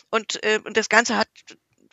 Und, 0.10 0.44
äh, 0.44 0.60
und 0.64 0.76
das 0.76 0.90
Ganze 0.90 1.18
hat 1.18 1.30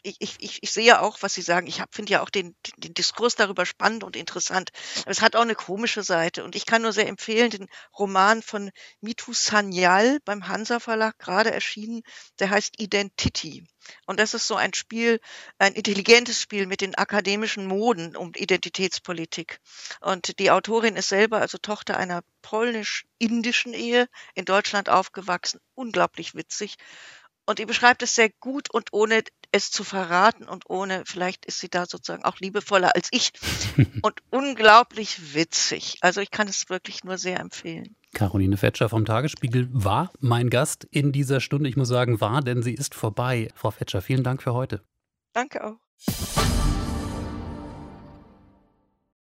ich, 0.03 0.37
ich, 0.41 0.63
ich 0.63 0.73
sehe 0.73 1.01
auch, 1.01 1.19
was 1.21 1.35
Sie 1.35 1.43
sagen. 1.43 1.67
Ich 1.67 1.83
finde 1.91 2.13
ja 2.13 2.23
auch 2.23 2.31
den, 2.31 2.57
den 2.77 2.95
Diskurs 2.95 3.37
darüber 3.37 3.67
spannend 3.67 4.05
und 4.05 4.17
interessant. 4.17 4.71
Aber 5.03 5.11
es 5.11 5.23
hat 5.23 5.37
auch 5.37 5.43
eine 5.43 5.55
komische 5.55 6.03
Seite. 6.03 6.45
Und 6.45 6.57
ich 6.57 6.67
kann 6.67 6.83
nur 6.83 6.93
sehr 6.93 7.09
empfehlen, 7.09 7.51
den 7.51 7.69
Roman 7.99 8.43
von 8.43 8.71
Mitu 9.01 9.33
Sanyal 9.33 10.19
beim 10.25 10.49
Hansa 10.49 10.81
Verlag 10.81 11.19
gerade 11.19 11.53
erschienen. 11.53 12.03
Der 12.39 12.51
heißt 12.51 12.81
Identity. 12.81 13.65
Und 14.07 14.21
das 14.21 14.35
ist 14.35 14.47
so 14.47 14.55
ein 14.57 14.75
Spiel, 14.75 15.21
ein 15.59 15.73
intelligentes 15.75 16.41
Spiel 16.41 16.67
mit 16.67 16.81
den 16.81 16.95
akademischen 16.95 17.67
Moden 17.67 18.17
um 18.17 18.33
Identitätspolitik. 18.35 19.61
Und 20.01 20.39
die 20.39 20.51
Autorin 20.51 20.97
ist 20.97 21.09
selber 21.09 21.41
also 21.41 21.59
Tochter 21.59 21.97
einer 21.97 22.23
polnisch-indischen 22.43 23.75
Ehe, 23.75 24.09
in 24.35 24.45
Deutschland 24.45 24.89
aufgewachsen, 24.89 25.61
unglaublich 25.75 26.35
witzig. 26.35 26.77
Und 27.45 27.59
die 27.59 27.67
beschreibt 27.67 28.03
es 28.03 28.15
sehr 28.15 28.31
gut 28.31 28.71
und 28.71 28.93
ohne 28.93 29.25
es 29.53 29.71
zu 29.71 29.85
verraten 29.85 30.45
und 30.45 30.69
ohne, 30.69 31.05
vielleicht 31.07 31.45
ist 31.47 31.61
sie 31.61 31.69
da 31.69 31.87
sozusagen 31.87 32.25
auch 32.25 32.41
liebevoller 32.41 32.97
als 32.97 33.09
ich 33.13 33.33
und 34.03 34.21
unglaublich 34.31 35.35
witzig. 35.35 35.99
Also 36.01 36.21
ich 36.21 36.31
kann 36.31 36.49
es 36.49 36.69
wirklich 36.69 37.05
nur 37.05 37.19
sehr 37.19 37.39
empfehlen. 37.39 37.95
Caroline 38.15 38.57
Fetscher 38.57 38.89
vom 38.89 39.05
Tagesspiegel 39.05 39.69
war 39.73 40.13
mein 40.21 40.51
Gast 40.51 40.85
in 40.91 41.13
dieser 41.13 41.41
Stunde. 41.41 41.69
Ich 41.69 41.77
muss 41.77 41.89
sagen, 41.89 42.21
war, 42.21 42.43
denn 42.43 42.63
sie 42.63 42.75
ist 42.75 42.95
vorbei. 42.95 43.49
Frau 43.55 43.71
Fetscher, 43.71 44.03
vielen 44.03 44.25
Dank 44.25 44.43
für 44.43 44.53
heute. 44.53 44.83
Danke 45.33 45.65
auch. 45.65 46.72